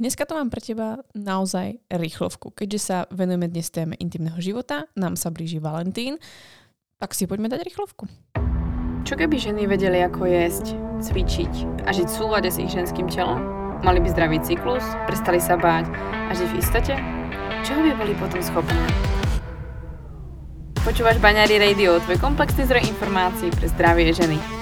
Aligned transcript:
Dneska 0.00 0.24
to 0.24 0.38
mám 0.38 0.48
pre 0.48 0.64
teba 0.64 1.04
naozaj 1.12 1.76
rýchlovku. 1.92 2.54
Keďže 2.56 2.80
sa 2.80 2.96
venujeme 3.12 3.50
dnes 3.50 3.68
téme 3.68 3.92
intimného 4.00 4.40
života, 4.40 4.88
nám 4.96 5.20
sa 5.20 5.28
blíži 5.28 5.60
Valentín, 5.60 6.16
tak 6.96 7.12
si 7.12 7.28
poďme 7.28 7.52
dať 7.52 7.60
rýchlovku. 7.66 8.08
Čo 9.02 9.18
keby 9.18 9.36
ženy 9.36 9.66
vedeli, 9.66 10.00
ako 10.00 10.30
jesť, 10.30 10.78
cvičiť 11.02 11.84
a 11.84 11.90
žiť 11.90 12.06
v 12.08 12.16
súlade 12.16 12.48
s 12.48 12.56
ich 12.62 12.70
ženským 12.70 13.10
telom? 13.10 13.42
Mali 13.82 13.98
by 13.98 14.08
zdravý 14.14 14.38
cyklus, 14.40 14.86
prestali 15.10 15.42
sa 15.42 15.58
báť 15.58 15.90
a 16.30 16.32
žiť 16.32 16.48
v 16.54 16.58
istote? 16.62 16.94
Čoho 17.66 17.82
by 17.82 17.92
boli 17.98 18.14
potom 18.14 18.38
schopné? 18.38 18.78
Počúvaš 20.86 21.18
Baňári 21.18 21.58
Radio, 21.58 21.98
tvoj 22.06 22.18
komplexný 22.22 22.66
zdroj 22.70 22.86
informácií 22.86 23.50
pre 23.50 23.66
zdravie 23.70 24.14
ženy. 24.14 24.61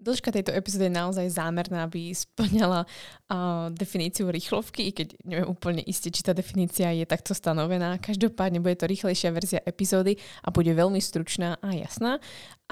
Dĺžka 0.00 0.32
tejto 0.32 0.56
epizódy 0.56 0.88
je 0.88 0.96
naozaj 0.96 1.26
zámerná, 1.28 1.84
aby 1.84 2.08
splňala 2.16 2.88
uh, 2.88 3.68
definíciu 3.68 4.32
rýchlovky, 4.32 4.88
i 4.88 4.92
keď 4.96 5.08
neviem 5.28 5.44
úplne 5.44 5.84
iste, 5.84 6.08
či 6.08 6.24
tá 6.24 6.32
definícia 6.32 6.88
je 6.96 7.04
takto 7.04 7.36
stanovená. 7.36 8.00
Každopádne 8.00 8.64
bude 8.64 8.80
to 8.80 8.88
rýchlejšia 8.88 9.28
verzia 9.28 9.60
epizódy 9.68 10.16
a 10.40 10.48
bude 10.48 10.72
veľmi 10.72 10.98
stručná 11.04 11.60
a 11.60 11.68
jasná. 11.76 12.16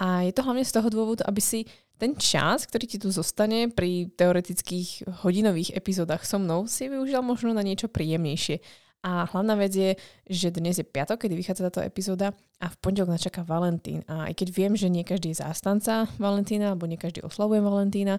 A 0.00 0.24
je 0.24 0.32
to 0.32 0.40
hlavne 0.40 0.64
z 0.64 0.72
toho 0.72 0.88
dôvodu, 0.88 1.28
aby 1.28 1.44
si 1.44 1.68
ten 1.98 2.16
čas, 2.16 2.64
ktorý 2.64 2.84
ti 2.88 2.98
tu 3.02 3.12
zostane 3.12 3.68
pri 3.68 4.08
teoretických 4.14 5.20
hodinových 5.20 5.74
epizódach 5.74 6.24
so 6.24 6.38
mnou, 6.38 6.64
si 6.64 6.86
využil 6.88 7.20
možno 7.20 7.52
na 7.52 7.60
niečo 7.60 7.90
príjemnejšie. 7.90 8.87
A 9.06 9.30
hlavná 9.30 9.54
vec 9.54 9.72
je, 9.72 9.90
že 10.26 10.50
dnes 10.50 10.74
je 10.74 10.82
piatok, 10.82 11.22
kedy 11.22 11.38
vychádza 11.38 11.70
táto 11.70 11.86
epizóda 11.86 12.34
a 12.58 12.66
v 12.66 12.76
pondelok 12.82 13.14
nás 13.14 13.22
čaká 13.22 13.46
Valentín. 13.46 14.02
A 14.10 14.26
aj 14.26 14.34
keď 14.42 14.48
viem, 14.50 14.72
že 14.74 14.90
nie 14.90 15.06
každý 15.06 15.30
je 15.30 15.38
zástanca 15.38 16.10
Valentína, 16.18 16.74
alebo 16.74 16.90
nie 16.90 16.98
každý 16.98 17.22
oslavuje 17.22 17.62
Valentína, 17.62 18.18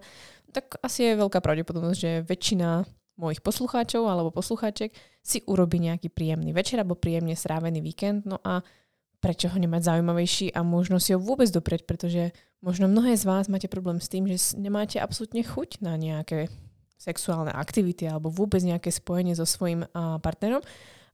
tak 0.55 0.79
asi 0.79 1.11
je 1.11 1.19
veľká 1.19 1.43
pravdepodobnosť, 1.43 1.99
že 1.99 2.11
väčšina 2.23 2.87
mojich 3.19 3.43
poslucháčov 3.43 4.07
alebo 4.07 4.31
poslucháček 4.31 4.95
si 5.19 5.43
urobí 5.43 5.83
nejaký 5.83 6.07
príjemný 6.07 6.55
večer 6.55 6.79
alebo 6.79 6.95
príjemne 6.95 7.35
strávený 7.35 7.83
víkend. 7.83 8.23
No 8.23 8.39
a 8.39 8.63
prečo 9.19 9.51
ho 9.51 9.57
nemať 9.59 9.83
zaujímavejší 9.83 10.55
a 10.55 10.63
možno 10.63 11.03
si 11.03 11.11
ho 11.11 11.19
vôbec 11.19 11.51
doprieť, 11.51 11.83
pretože 11.83 12.31
možno 12.63 12.87
mnohé 12.87 13.19
z 13.19 13.27
vás 13.27 13.51
máte 13.51 13.67
problém 13.67 13.99
s 13.99 14.07
tým, 14.07 14.23
že 14.31 14.55
nemáte 14.55 14.95
absolútne 15.03 15.43
chuť 15.43 15.83
na 15.83 15.99
nejaké 15.99 16.47
sexuálne 16.99 17.55
aktivity 17.55 18.05
alebo 18.05 18.27
vôbec 18.27 18.59
nejaké 18.59 18.91
spojenie 18.91 19.31
so 19.33 19.47
svojím 19.47 19.87
uh, 19.87 20.19
partnerom 20.19 20.59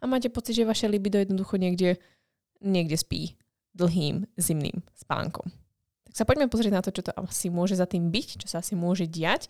a 0.02 0.04
máte 0.10 0.34
pocit, 0.34 0.58
že 0.58 0.66
vaše 0.66 0.90
libido 0.90 1.22
jednoducho 1.22 1.62
niekde, 1.62 2.02
niekde 2.60 2.98
spí 2.98 3.38
dlhým 3.78 4.26
zimným 4.36 4.82
spánkom. 4.98 5.54
Tak 6.10 6.14
sa 6.18 6.26
poďme 6.26 6.50
pozrieť 6.50 6.74
na 6.74 6.82
to, 6.82 6.90
čo 6.90 7.06
to 7.06 7.12
asi 7.14 7.54
môže 7.54 7.78
za 7.78 7.86
tým 7.86 8.10
byť, 8.10 8.42
čo 8.42 8.48
sa 8.50 8.66
asi 8.66 8.74
môže 8.74 9.06
diať 9.06 9.46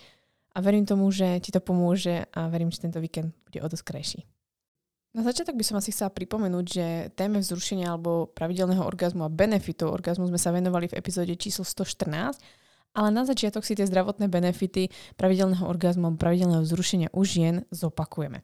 a 0.51 0.59
verím 0.59 0.83
tomu, 0.83 1.07
že 1.07 1.39
ti 1.39 1.55
to 1.55 1.63
pomôže 1.63 2.27
a 2.35 2.51
verím, 2.51 2.67
že 2.67 2.83
tento 2.83 2.99
víkend 2.99 3.31
bude 3.47 3.63
o 3.63 3.67
dosť 3.71 3.85
krajší. 3.87 4.21
Na 5.15 5.23
začiatok 5.23 5.55
by 5.55 5.63
som 5.63 5.79
asi 5.79 5.95
chcela 5.95 6.11
pripomenúť, 6.11 6.65
že 6.67 6.85
téme 7.15 7.39
vzrušenia 7.39 7.87
alebo 7.87 8.27
pravidelného 8.35 8.83
orgazmu 8.83 9.23
a 9.23 9.31
benefitov 9.31 9.95
orgazmu 9.95 10.27
sme 10.27 10.35
sa 10.35 10.51
venovali 10.51 10.91
v 10.91 10.99
epizóde 10.99 11.31
číslo 11.39 11.63
114 11.63 12.35
ale 12.95 13.11
na 13.11 13.27
začiatok 13.27 13.67
si 13.67 13.75
tie 13.75 13.83
zdravotné 13.83 14.31
benefity 14.31 14.89
pravidelného 15.19 15.67
orgazmu, 15.67 16.15
pravidelného 16.15 16.63
vzrušenia 16.63 17.11
u 17.11 17.21
žien 17.27 17.67
zopakujeme. 17.69 18.41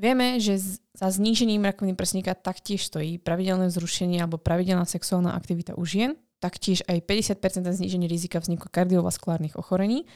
Vieme, 0.00 0.40
že 0.42 0.58
za 0.96 1.12
znížením 1.12 1.62
rakoviny 1.62 1.94
prsníka 1.94 2.34
taktiež 2.34 2.88
stojí 2.90 3.22
pravidelné 3.22 3.70
vzrušenie 3.70 4.18
alebo 4.18 4.40
pravidelná 4.40 4.82
sexuálna 4.82 5.36
aktivita 5.36 5.78
u 5.78 5.84
žien, 5.86 6.18
taktiež 6.42 6.82
aj 6.90 7.06
50% 7.06 7.70
zníženie 7.70 8.10
rizika 8.10 8.42
vzniku 8.42 8.66
kardiovaskulárnych 8.66 9.54
ochorení. 9.54 10.08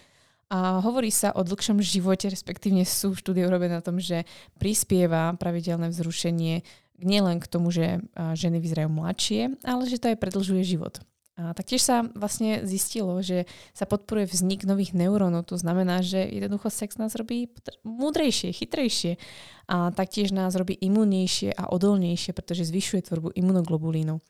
A 0.50 0.78
hovorí 0.82 1.10
sa 1.14 1.34
o 1.34 1.42
dlhšom 1.42 1.82
živote, 1.82 2.26
respektívne 2.30 2.82
sú 2.82 3.14
štúdie 3.14 3.46
urobené 3.46 3.78
na 3.78 3.82
tom, 3.82 3.98
že 4.02 4.26
prispieva 4.58 5.34
pravidelné 5.38 5.90
vzrušenie 5.90 6.62
nielen 7.02 7.42
k 7.42 7.50
tomu, 7.50 7.74
že 7.74 8.02
ženy 8.14 8.62
vyzerajú 8.62 8.90
mladšie, 8.90 9.58
ale 9.66 9.90
že 9.90 9.98
to 9.98 10.10
aj 10.14 10.18
predlžuje 10.18 10.62
život. 10.66 11.02
A 11.36 11.52
taktiež 11.52 11.84
sa 11.84 12.08
vlastne 12.16 12.64
zistilo, 12.64 13.20
že 13.20 13.44
sa 13.76 13.84
podporuje 13.84 14.32
vznik 14.32 14.64
nových 14.64 14.96
neurónov. 14.96 15.44
To 15.52 15.60
znamená, 15.60 16.00
že 16.00 16.24
jednoducho 16.24 16.72
sex 16.72 16.96
nás 16.96 17.12
robí 17.12 17.52
múdrejšie, 17.84 18.56
chytrejšie. 18.56 19.20
A 19.68 19.92
taktiež 19.92 20.32
nás 20.32 20.56
robí 20.56 20.80
imunnejšie 20.80 21.52
a 21.52 21.68
odolnejšie, 21.68 22.32
pretože 22.32 22.64
zvyšuje 22.72 23.12
tvorbu 23.12 23.36
imunoglobulínov. 23.36 24.24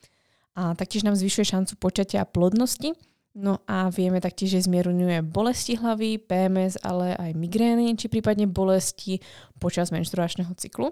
A 0.59 0.75
taktiež 0.75 1.06
nám 1.06 1.15
zvyšuje 1.15 1.47
šancu 1.47 1.78
počatia 1.78 2.27
a 2.27 2.28
plodnosti. 2.28 2.91
No 3.37 3.62
a 3.71 3.87
vieme 3.93 4.19
taktiež, 4.19 4.59
že 4.59 4.67
zmierňuje 4.67 5.23
bolesti 5.23 5.78
hlavy, 5.78 6.19
PMS, 6.27 6.83
ale 6.83 7.15
aj 7.15 7.37
migrény, 7.38 7.94
či 7.94 8.11
prípadne 8.11 8.50
bolesti 8.50 9.23
počas 9.62 9.94
menštruačného 9.94 10.50
cyklu 10.59 10.91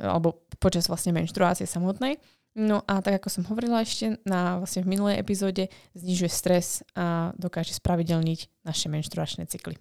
alebo 0.00 0.46
počas 0.56 0.88
vlastne 0.88 1.12
menštruácie 1.12 1.68
samotnej. 1.68 2.16
No 2.52 2.84
a 2.84 3.00
tak 3.00 3.16
ako 3.16 3.28
som 3.32 3.48
hovorila 3.48 3.80
ešte 3.80 4.20
na, 4.28 4.60
vlastne 4.60 4.84
v 4.84 4.92
minulej 4.92 5.16
epizóde, 5.16 5.72
znižuje 5.96 6.28
stres 6.28 6.84
a 6.92 7.32
dokáže 7.40 7.72
spravidelniť 7.72 8.64
naše 8.68 8.92
menštruačné 8.92 9.48
cykly. 9.48 9.80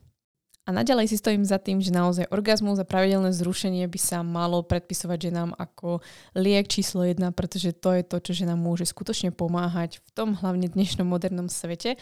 A 0.69 0.69
naďalej 0.69 1.09
si 1.11 1.17
stojím 1.17 1.41
za 1.41 1.57
tým, 1.57 1.81
že 1.81 1.91
naozaj 1.91 2.29
orgazmus 2.29 2.77
a 2.77 2.85
pravidelné 2.85 3.33
zrušenie 3.33 3.81
by 3.89 3.99
sa 3.99 4.21
malo 4.21 4.61
predpisovať 4.61 5.33
ženám 5.33 5.57
ako 5.57 6.05
liek 6.37 6.69
číslo 6.69 7.01
jedna, 7.01 7.33
pretože 7.33 7.73
to 7.75 7.91
je 7.97 8.05
to, 8.05 8.17
čo 8.21 8.45
ženám 8.45 8.61
môže 8.61 8.85
skutočne 8.85 9.33
pomáhať 9.33 9.99
v 9.99 10.09
tom 10.13 10.37
hlavne 10.37 10.69
dnešnom 10.69 11.03
modernom 11.03 11.49
svete, 11.49 11.97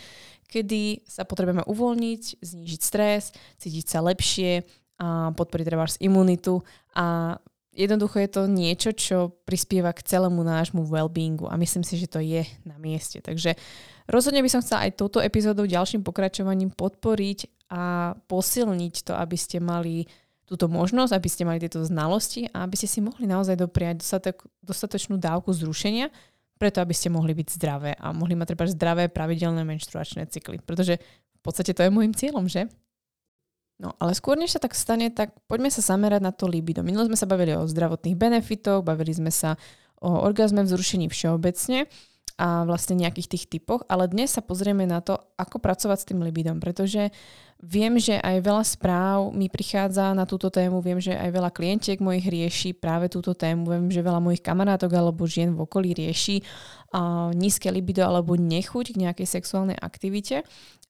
kedy 0.52 1.08
sa 1.08 1.24
potrebujeme 1.24 1.64
uvoľniť, 1.66 2.44
znížiť 2.44 2.82
stres, 2.84 3.32
cítiť 3.58 3.86
sa 3.90 4.04
lepšie, 4.04 4.68
a 5.00 5.32
podporiť 5.32 5.64
treba 5.64 5.88
imunitu 6.04 6.60
a 6.92 7.40
jednoducho 7.80 8.20
je 8.20 8.30
to 8.30 8.42
niečo, 8.52 8.92
čo 8.92 9.18
prispieva 9.48 9.96
k 9.96 10.04
celému 10.04 10.44
nášmu 10.44 10.84
well-beingu 10.84 11.48
a 11.48 11.56
myslím 11.56 11.88
si, 11.88 11.96
že 11.96 12.12
to 12.12 12.20
je 12.20 12.44
na 12.68 12.76
mieste. 12.76 13.24
Takže 13.24 13.56
rozhodne 14.12 14.44
by 14.44 14.52
som 14.52 14.60
chcela 14.60 14.92
aj 14.92 15.00
touto 15.00 15.24
epizódou 15.24 15.64
ďalším 15.64 16.04
pokračovaním 16.04 16.76
podporiť 16.76 17.72
a 17.72 18.14
posilniť 18.28 18.96
to, 19.08 19.14
aby 19.16 19.38
ste 19.40 19.64
mali 19.64 20.04
túto 20.44 20.66
možnosť, 20.66 21.14
aby 21.14 21.30
ste 21.30 21.48
mali 21.48 21.62
tieto 21.62 21.80
znalosti 21.86 22.50
a 22.52 22.66
aby 22.66 22.76
ste 22.76 22.90
si 22.90 23.00
mohli 23.00 23.30
naozaj 23.30 23.56
dopriať 23.56 24.02
dostatok, 24.02 24.50
dostatočnú 24.66 25.22
dávku 25.22 25.54
zrušenia, 25.54 26.10
preto 26.58 26.82
aby 26.82 26.92
ste 26.92 27.14
mohli 27.14 27.38
byť 27.38 27.48
zdravé 27.56 27.92
a 27.96 28.12
mohli 28.12 28.34
mať 28.36 28.52
treba 28.52 28.66
zdravé 28.68 29.08
pravidelné 29.08 29.62
menštruačné 29.64 30.28
cykly. 30.28 30.60
Pretože 30.60 30.98
v 31.40 31.42
podstate 31.46 31.72
to 31.72 31.86
je 31.86 31.94
môjim 31.94 32.12
cieľom, 32.12 32.50
že? 32.50 32.68
No 33.80 33.96
ale 33.96 34.12
skôr 34.12 34.36
než 34.36 34.54
sa 34.56 34.62
tak 34.62 34.76
stane, 34.76 35.08
tak 35.08 35.32
poďme 35.48 35.72
sa 35.72 35.80
zamerať 35.80 36.20
na 36.20 36.36
to 36.36 36.52
libido. 36.52 36.84
Minule 36.84 37.08
sme 37.08 37.16
sa 37.16 37.24
bavili 37.24 37.56
o 37.56 37.64
zdravotných 37.64 38.20
benefitoch, 38.20 38.84
bavili 38.84 39.16
sme 39.16 39.32
sa 39.32 39.56
o 40.04 40.20
orgazme 40.20 40.68
vzrušení 40.68 41.08
všeobecne 41.08 41.88
a 42.40 42.64
vlastne 42.64 42.96
nejakých 42.96 43.36
tých 43.36 43.46
typoch, 43.52 43.84
ale 43.92 44.08
dnes 44.08 44.32
sa 44.32 44.40
pozrieme 44.40 44.88
na 44.88 45.04
to, 45.04 45.20
ako 45.36 45.60
pracovať 45.60 45.98
s 46.00 46.08
tým 46.08 46.24
libidom, 46.24 46.64
pretože 46.64 47.12
viem, 47.60 48.00
že 48.00 48.16
aj 48.16 48.40
veľa 48.40 48.64
správ 48.64 49.36
mi 49.36 49.52
prichádza 49.52 50.16
na 50.16 50.24
túto 50.24 50.48
tému, 50.48 50.80
viem, 50.80 51.04
že 51.04 51.12
aj 51.12 51.36
veľa 51.36 51.52
klientiek 51.52 52.00
mojich 52.00 52.32
rieši 52.32 52.72
práve 52.80 53.12
túto 53.12 53.36
tému, 53.36 53.68
viem, 53.68 53.92
že 53.92 54.00
veľa 54.00 54.24
mojich 54.24 54.40
kamarátok 54.40 54.88
alebo 54.96 55.28
žien 55.28 55.52
v 55.52 55.68
okolí 55.68 55.92
rieši 55.92 56.40
uh, 56.96 57.36
nízke 57.36 57.68
libido 57.68 58.08
alebo 58.08 58.40
nechuť 58.40 58.96
k 58.96 59.02
nejakej 59.04 59.28
sexuálnej 59.28 59.76
aktivite 59.76 60.48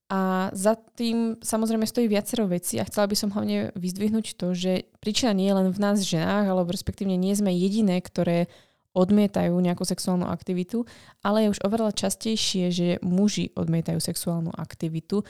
a 0.10 0.50
za 0.58 0.74
tým 0.98 1.38
samozrejme 1.38 1.86
stojí 1.86 2.10
viacero 2.10 2.50
vecí 2.50 2.82
a 2.82 2.88
chcela 2.90 3.06
by 3.06 3.14
som 3.14 3.30
hlavne 3.30 3.70
vyzdvihnúť 3.78 4.42
to, 4.42 4.58
že 4.58 4.90
príčina 4.98 5.38
nie 5.38 5.46
je 5.46 5.58
len 5.62 5.70
v 5.70 5.78
nás 5.78 6.02
ženách, 6.02 6.50
alebo 6.50 6.74
respektívne 6.74 7.14
nie 7.14 7.38
sme 7.38 7.54
jediné, 7.54 8.02
ktoré 8.02 8.50
odmietajú 8.98 9.54
nejakú 9.54 9.86
sexuálnu 9.86 10.26
aktivitu, 10.26 10.82
ale 11.22 11.46
je 11.46 11.54
už 11.54 11.62
oveľa 11.62 11.94
častejšie, 11.94 12.74
že 12.74 12.88
muži 13.06 13.54
odmietajú 13.54 14.02
sexuálnu 14.02 14.50
aktivitu. 14.50 15.22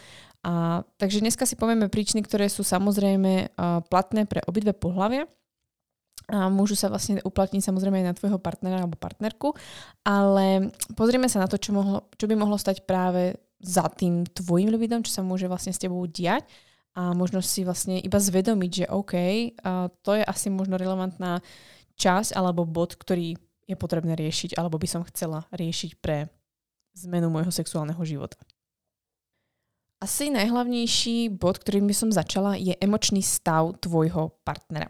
A, 0.48 0.88
takže 0.96 1.20
dneska 1.20 1.44
si 1.44 1.60
povieme 1.60 1.92
príčiny, 1.92 2.24
ktoré 2.24 2.48
sú 2.48 2.64
samozrejme 2.64 3.52
platné 3.92 4.24
pre 4.24 4.40
obidve 4.48 4.72
pohľavia 4.72 5.28
a 6.30 6.48
môžu 6.48 6.80
sa 6.80 6.88
vlastne 6.88 7.20
uplatniť 7.20 7.60
samozrejme 7.60 8.00
aj 8.00 8.08
na 8.08 8.16
tvojho 8.16 8.40
partnera 8.40 8.86
alebo 8.86 8.96
partnerku, 8.96 9.58
ale 10.06 10.72
pozrieme 10.94 11.28
sa 11.28 11.44
na 11.44 11.52
to, 11.52 11.58
čo, 11.60 11.74
mohlo, 11.74 12.08
čo 12.16 12.32
by 12.32 12.40
mohlo 12.40 12.56
stať 12.56 12.88
práve 12.88 13.36
za 13.60 13.92
tým 13.92 14.24
tvojim 14.24 14.72
libidom, 14.72 15.04
čo 15.04 15.20
sa 15.20 15.22
môže 15.22 15.48
vlastne 15.52 15.76
s 15.76 15.80
tebou 15.80 16.04
diať 16.08 16.48
a 16.96 17.12
možno 17.14 17.44
si 17.44 17.68
vlastne 17.68 18.00
iba 18.00 18.18
zvedomiť, 18.18 18.72
že 18.72 18.86
OK, 18.92 19.14
a 19.62 19.92
to 20.02 20.16
je 20.16 20.24
asi 20.24 20.48
možno 20.50 20.80
relevantná 20.80 21.44
čas 22.00 22.32
alebo 22.32 22.64
bod, 22.64 22.96
ktorý 22.96 23.36
je 23.68 23.76
potrebné 23.76 24.16
riešiť 24.16 24.58
alebo 24.58 24.80
by 24.80 24.88
som 24.88 25.06
chcela 25.06 25.46
riešiť 25.54 26.00
pre 26.00 26.32
zmenu 27.06 27.30
môjho 27.30 27.54
sexuálneho 27.54 28.02
života. 28.08 28.40
Asi 30.00 30.32
najhlavnejší 30.32 31.36
bod, 31.36 31.60
ktorým 31.60 31.84
by 31.92 31.96
som 31.96 32.10
začala, 32.10 32.56
je 32.56 32.72
emočný 32.80 33.20
stav 33.20 33.76
tvojho 33.84 34.32
partnera. 34.48 34.88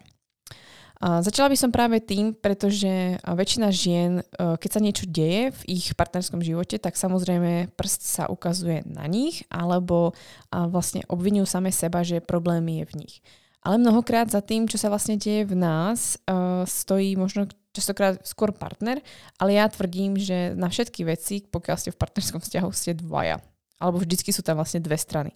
A 0.99 1.23
začala 1.23 1.47
by 1.47 1.55
som 1.55 1.71
práve 1.71 2.03
tým, 2.03 2.35
pretože 2.35 3.23
väčšina 3.23 3.71
žien, 3.71 4.19
e, 4.19 4.23
keď 4.59 4.69
sa 4.69 4.83
niečo 4.83 5.05
deje 5.07 5.55
v 5.55 5.61
ich 5.79 5.95
partnerskom 5.95 6.43
živote, 6.43 6.75
tak 6.75 6.99
samozrejme 6.99 7.71
prst 7.79 8.01
sa 8.03 8.23
ukazuje 8.27 8.83
na 8.83 9.07
nich, 9.07 9.47
alebo 9.47 10.11
vlastne 10.51 11.07
obvinujú 11.07 11.47
same 11.47 11.71
seba, 11.71 12.03
že 12.03 12.19
problém 12.19 12.67
je 12.67 12.85
v 12.91 12.93
nich. 13.07 13.15
Ale 13.63 13.75
mnohokrát 13.75 14.31
za 14.31 14.39
tým, 14.39 14.71
čo 14.71 14.79
sa 14.79 14.87
vlastne 14.87 15.19
deje 15.19 15.43
v 15.43 15.55
nás, 15.55 16.15
e, 16.23 16.63
stojí 16.63 17.19
možno 17.19 17.47
častokrát 17.75 18.19
skôr 18.23 18.55
partner, 18.55 19.03
ale 19.35 19.59
ja 19.59 19.67
tvrdím, 19.67 20.15
že 20.15 20.55
na 20.55 20.71
všetky 20.71 21.03
veci, 21.03 21.43
pokiaľ 21.43 21.75
ste 21.79 21.91
v 21.91 21.99
partnerskom 21.99 22.39
vzťahu, 22.39 22.69
ste 22.71 22.97
dvaja. 22.97 23.43
Alebo 23.79 23.99
vždycky 24.03 24.31
sú 24.31 24.43
tam 24.43 24.59
vlastne 24.59 24.83
dve 24.83 24.99
strany. 24.99 25.31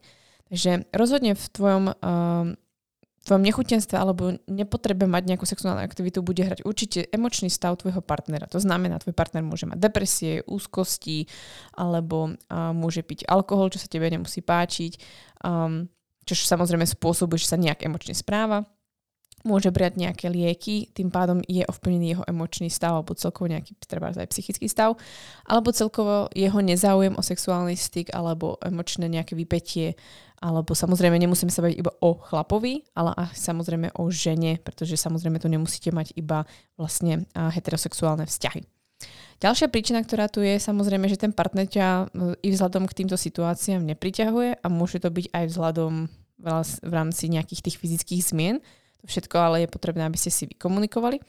Takže 0.52 0.88
rozhodne 0.92 1.36
v 1.40 1.46
tvojom 1.56 1.84
tvojom 3.24 3.44
nechutenstve 3.44 3.96
alebo 3.96 4.36
nepotrebe 4.52 5.08
mať 5.08 5.24
nejakú 5.34 5.48
sexuálnu 5.48 5.80
aktivitu 5.80 6.20
bude 6.20 6.44
hrať 6.44 6.68
určite 6.68 7.08
emočný 7.08 7.48
stav 7.48 7.80
tvojho 7.80 8.04
partnera. 8.04 8.52
To 8.52 8.60
znamená, 8.60 9.00
tvoj 9.00 9.16
partner 9.16 9.44
môže 9.44 9.64
mať 9.64 9.80
depresie, 9.80 10.44
úzkosti 10.44 11.32
alebo 11.74 12.36
uh, 12.36 12.76
môže 12.76 13.02
piť 13.02 13.24
alkohol, 13.32 13.72
čo 13.72 13.80
sa 13.80 13.88
tebe 13.88 14.12
nemusí 14.12 14.44
páčiť, 14.44 15.00
um, 15.48 15.88
čo 16.28 16.34
samozrejme 16.36 16.84
spôsobuje, 16.84 17.40
že 17.40 17.52
sa 17.56 17.58
nejak 17.60 17.88
emočne 17.88 18.12
správa 18.12 18.68
môže 19.44 19.70
brať 19.70 20.00
nejaké 20.00 20.32
lieky, 20.32 20.92
tým 20.96 21.12
pádom 21.12 21.44
je 21.46 21.68
ovplyvnený 21.68 22.16
jeho 22.16 22.24
emočný 22.28 22.72
stav 22.72 22.96
alebo 22.96 23.16
celkovo 23.16 23.52
nejaký 23.52 23.76
treba 23.84 24.12
aj 24.16 24.32
psychický 24.32 24.72
stav, 24.72 24.96
alebo 25.44 25.76
celkovo 25.76 26.32
jeho 26.32 26.60
nezáujem 26.64 27.16
o 27.16 27.24
sexuálny 27.24 27.76
styk 27.76 28.16
alebo 28.16 28.56
emočné 28.64 29.12
nejaké 29.12 29.36
vypetie, 29.36 30.00
alebo 30.44 30.76
samozrejme 30.76 31.16
nemusíme 31.20 31.52
sa 31.52 31.64
baviť 31.64 31.78
iba 31.80 31.92
o 32.04 32.20
chlapovi, 32.20 32.84
ale 32.96 33.16
aj 33.16 33.36
samozrejme 33.36 33.96
o 33.96 34.04
žene, 34.12 34.60
pretože 34.60 35.00
samozrejme 35.00 35.40
to 35.40 35.48
nemusíte 35.48 35.92
mať 35.96 36.16
iba 36.20 36.44
vlastne 36.76 37.24
heterosexuálne 37.36 38.28
vzťahy. 38.28 38.64
Ďalšia 39.44 39.68
príčina, 39.68 40.00
ktorá 40.00 40.32
tu 40.32 40.40
je, 40.40 40.56
samozrejme, 40.56 41.12
že 41.12 41.20
ten 41.20 41.36
partner 41.36 41.68
ťa 41.68 41.88
e, 41.88 42.04
i 42.40 42.50
vzhľadom 42.56 42.88
k 42.88 43.04
týmto 43.04 43.20
situáciám 43.20 43.84
nepriťahuje 43.84 44.64
a 44.64 44.68
môže 44.72 45.04
to 45.04 45.12
byť 45.12 45.36
aj 45.36 45.46
vzhľadom 45.52 45.94
v 46.84 46.92
rámci 46.92 47.32
nejakých 47.32 47.64
tých 47.64 47.80
fyzických 47.80 48.22
zmien, 48.24 48.56
to 49.04 49.12
všetko 49.12 49.36
ale 49.36 49.68
je 49.68 49.74
potrebné, 49.76 50.08
aby 50.08 50.16
ste 50.16 50.32
si 50.32 50.48
vykomunikovali. 50.48 51.20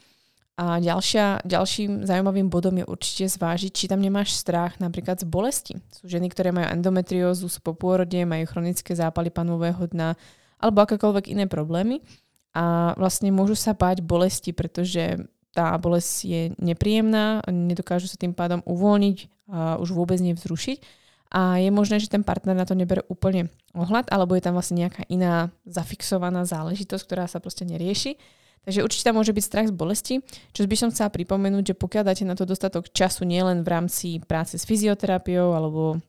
A 0.55 0.79
ďalšia, 0.79 1.43
ďalším 1.43 2.07
zaujímavým 2.07 2.47
bodom 2.47 2.79
je 2.79 2.87
určite 2.87 3.27
zvážiť, 3.27 3.75
či 3.75 3.91
tam 3.91 3.99
nemáš 3.99 4.39
strach 4.39 4.79
napríklad 4.79 5.19
z 5.19 5.27
bolesti. 5.27 5.75
Sú 5.91 6.07
ženy, 6.07 6.31
ktoré 6.31 6.55
majú 6.55 6.71
endometriózu, 6.71 7.51
sú 7.51 7.59
po 7.59 7.75
pôrode, 7.75 8.15
majú 8.23 8.47
chronické 8.47 8.95
zápaly 8.95 9.35
panového 9.35 9.91
dna 9.91 10.15
alebo 10.63 10.87
akékoľvek 10.87 11.35
iné 11.35 11.51
problémy 11.51 12.07
a 12.55 12.95
vlastne 12.95 13.35
môžu 13.35 13.59
sa 13.59 13.75
báť 13.75 14.07
bolesti, 14.07 14.55
pretože 14.55 15.27
tá 15.51 15.75
bolesť 15.75 16.13
je 16.23 16.43
nepríjemná, 16.63 17.43
nedokážu 17.51 18.07
sa 18.07 18.15
tým 18.15 18.31
pádom 18.31 18.63
uvoľniť 18.63 19.19
a 19.51 19.83
už 19.83 19.91
vôbec 19.91 20.23
nevzrušiť 20.23 21.04
a 21.31 21.59
je 21.59 21.71
možné, 21.73 21.99
že 21.99 22.13
ten 22.13 22.23
partner 22.23 22.55
na 22.55 22.67
to 22.69 22.79
nebere 22.79 23.03
úplne 23.11 23.51
ohľad, 23.75 24.09
alebo 24.13 24.39
je 24.39 24.45
tam 24.45 24.55
vlastne 24.55 24.87
nejaká 24.87 25.03
iná 25.11 25.51
zafixovaná 25.67 26.47
záležitosť, 26.47 27.03
ktorá 27.05 27.25
sa 27.27 27.43
proste 27.43 27.67
nerieši. 27.67 28.17
Takže 28.65 28.81
určite 28.81 29.05
tam 29.05 29.21
môže 29.21 29.37
byť 29.37 29.45
strach 29.45 29.69
z 29.69 29.77
bolesti, 29.77 30.15
čo 30.57 30.65
by 30.65 30.77
som 30.79 30.89
chcela 30.89 31.13
pripomenúť, 31.13 31.75
že 31.75 31.75
pokiaľ 31.77 32.03
dáte 32.09 32.25
na 32.25 32.33
to 32.33 32.49
dostatok 32.49 32.89
času 32.89 33.29
nielen 33.29 33.61
v 33.61 33.69
rámci 33.69 34.09
práce 34.25 34.57
s 34.57 34.65
fyzioterapiou 34.65 35.53
alebo 35.53 36.01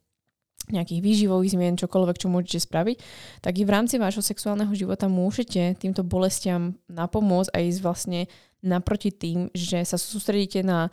nejakých 0.71 1.03
výživových 1.03 1.53
zmien, 1.53 1.75
čokoľvek, 1.77 2.17
čo 2.17 2.31
môžete 2.31 2.63
spraviť, 2.63 2.97
tak 3.43 3.59
i 3.59 3.67
v 3.67 3.73
rámci 3.75 4.01
vášho 4.01 4.23
sexuálneho 4.23 4.71
života 4.73 5.05
môžete 5.05 5.77
týmto 5.77 6.01
bolestiam 6.01 6.79
napomôcť 6.89 7.53
a 7.53 7.57
ísť 7.61 7.79
vlastne 7.85 8.21
naproti 8.65 9.13
tým, 9.13 9.53
že 9.53 9.83
sa 9.85 9.99
sústredíte 9.99 10.65
na 10.65 10.89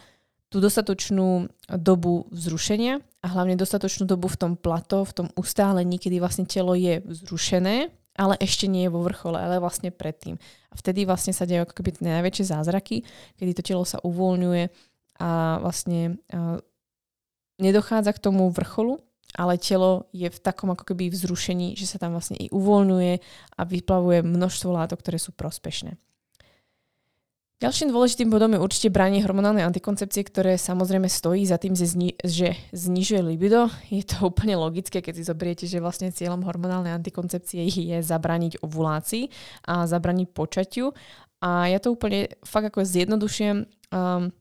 tú 0.53 0.61
dostatočnú 0.61 1.49
dobu 1.73 2.29
vzrušenia 2.29 3.01
a 3.23 3.27
hlavne 3.31 3.55
dostatočnú 3.55 4.05
dobu 4.05 4.27
v 4.27 4.39
tom 4.39 4.53
plato, 4.59 5.07
v 5.07 5.13
tom 5.15 5.29
ustálení, 5.39 6.03
kedy 6.03 6.19
vlastne 6.19 6.43
telo 6.43 6.75
je 6.75 6.99
vzrušené, 7.07 7.89
ale 8.19 8.35
ešte 8.43 8.67
nie 8.69 8.85
je 8.85 8.93
vo 8.93 9.01
vrchole, 9.07 9.39
ale 9.39 9.63
vlastne 9.63 9.95
predtým. 9.95 10.37
A 10.69 10.75
vtedy 10.75 11.07
vlastne 11.07 11.33
sa 11.33 11.47
dejú 11.47 11.65
ako 11.65 11.81
keby 11.81 11.97
tie 11.97 12.13
najväčšie 12.19 12.45
zázraky, 12.51 13.07
kedy 13.39 13.51
to 13.57 13.63
telo 13.63 13.87
sa 13.87 14.03
uvoľňuje 14.03 14.65
a 15.23 15.63
vlastne 15.63 16.19
a 16.35 16.59
nedochádza 17.63 18.11
k 18.19 18.23
tomu 18.27 18.51
vrcholu, 18.51 18.99
ale 19.39 19.57
telo 19.57 20.11
je 20.13 20.29
v 20.29 20.39
takom 20.43 20.75
ako 20.75 20.93
keby 20.93 21.09
vzrušení, 21.09 21.79
že 21.79 21.87
sa 21.89 21.97
tam 22.03 22.19
vlastne 22.19 22.37
i 22.37 22.51
uvoľňuje 22.51 23.13
a 23.57 23.61
vyplavuje 23.63 24.21
množstvo 24.27 24.69
látok, 24.75 25.01
ktoré 25.01 25.17
sú 25.23 25.33
prospešné. 25.33 25.97
Ďalším 27.63 27.95
dôležitým 27.95 28.27
bodom 28.27 28.59
je 28.59 28.59
určite 28.59 28.91
branie 28.91 29.23
hormonálnej 29.23 29.63
antikoncepcie, 29.63 30.27
ktoré 30.27 30.59
samozrejme 30.59 31.07
stojí 31.07 31.47
za 31.47 31.63
tým, 31.63 31.79
že, 31.79 31.87
zni- 31.87 32.19
že 32.19 32.59
znižuje 32.75 33.23
libido. 33.23 33.71
Je 33.87 34.03
to 34.03 34.19
úplne 34.35 34.59
logické, 34.59 34.99
keď 34.99 35.15
si 35.15 35.23
zoberiete, 35.23 35.71
že 35.71 35.79
vlastne 35.79 36.11
cieľom 36.11 36.43
hormonálnej 36.43 36.91
antikoncepcie 36.91 37.63
je 37.71 38.03
zabraniť 38.03 38.67
ovulácii 38.67 39.31
a 39.71 39.87
zabraniť 39.87 40.35
počatiu. 40.35 40.91
A 41.39 41.71
ja 41.71 41.79
to 41.79 41.95
úplne 41.95 42.35
fakt 42.43 42.67
ako 42.67 42.83
zjednodušujem 42.83 43.71
um, 43.95 44.35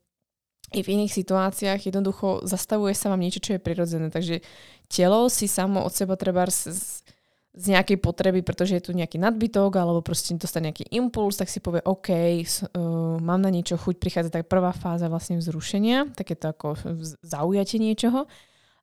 i 0.74 0.80
v 0.82 0.88
iných 0.90 1.14
situáciách 1.14 1.94
jednoducho 1.94 2.42
zastavuje 2.50 2.98
sa 2.98 3.14
vám 3.14 3.22
niečo, 3.22 3.38
čo 3.38 3.54
je 3.54 3.62
prirodzené. 3.62 4.10
Takže 4.10 4.42
telo 4.90 5.30
si 5.30 5.46
samo 5.46 5.86
od 5.86 5.94
seba 5.94 6.18
treba 6.18 6.50
z, 7.52 7.66
nejakej 7.76 8.00
potreby, 8.00 8.40
pretože 8.42 8.80
je 8.80 8.84
tu 8.84 8.92
nejaký 8.96 9.20
nadbytok 9.20 9.76
alebo 9.76 10.00
proste 10.00 10.32
dostane 10.40 10.72
nejaký 10.72 10.88
impuls, 10.96 11.36
tak 11.36 11.52
si 11.52 11.60
povie, 11.60 11.84
OK, 11.84 12.10
uh, 12.12 13.20
mám 13.20 13.44
na 13.44 13.52
niečo 13.52 13.76
chuť, 13.76 14.00
prichádza 14.00 14.32
tak 14.32 14.48
prvá 14.48 14.72
fáza 14.72 15.12
vlastne 15.12 15.36
vzrušenia, 15.36 16.16
takéto 16.16 16.56
ako 16.56 16.80
zaujatie 17.20 17.80
niečoho. 17.80 18.28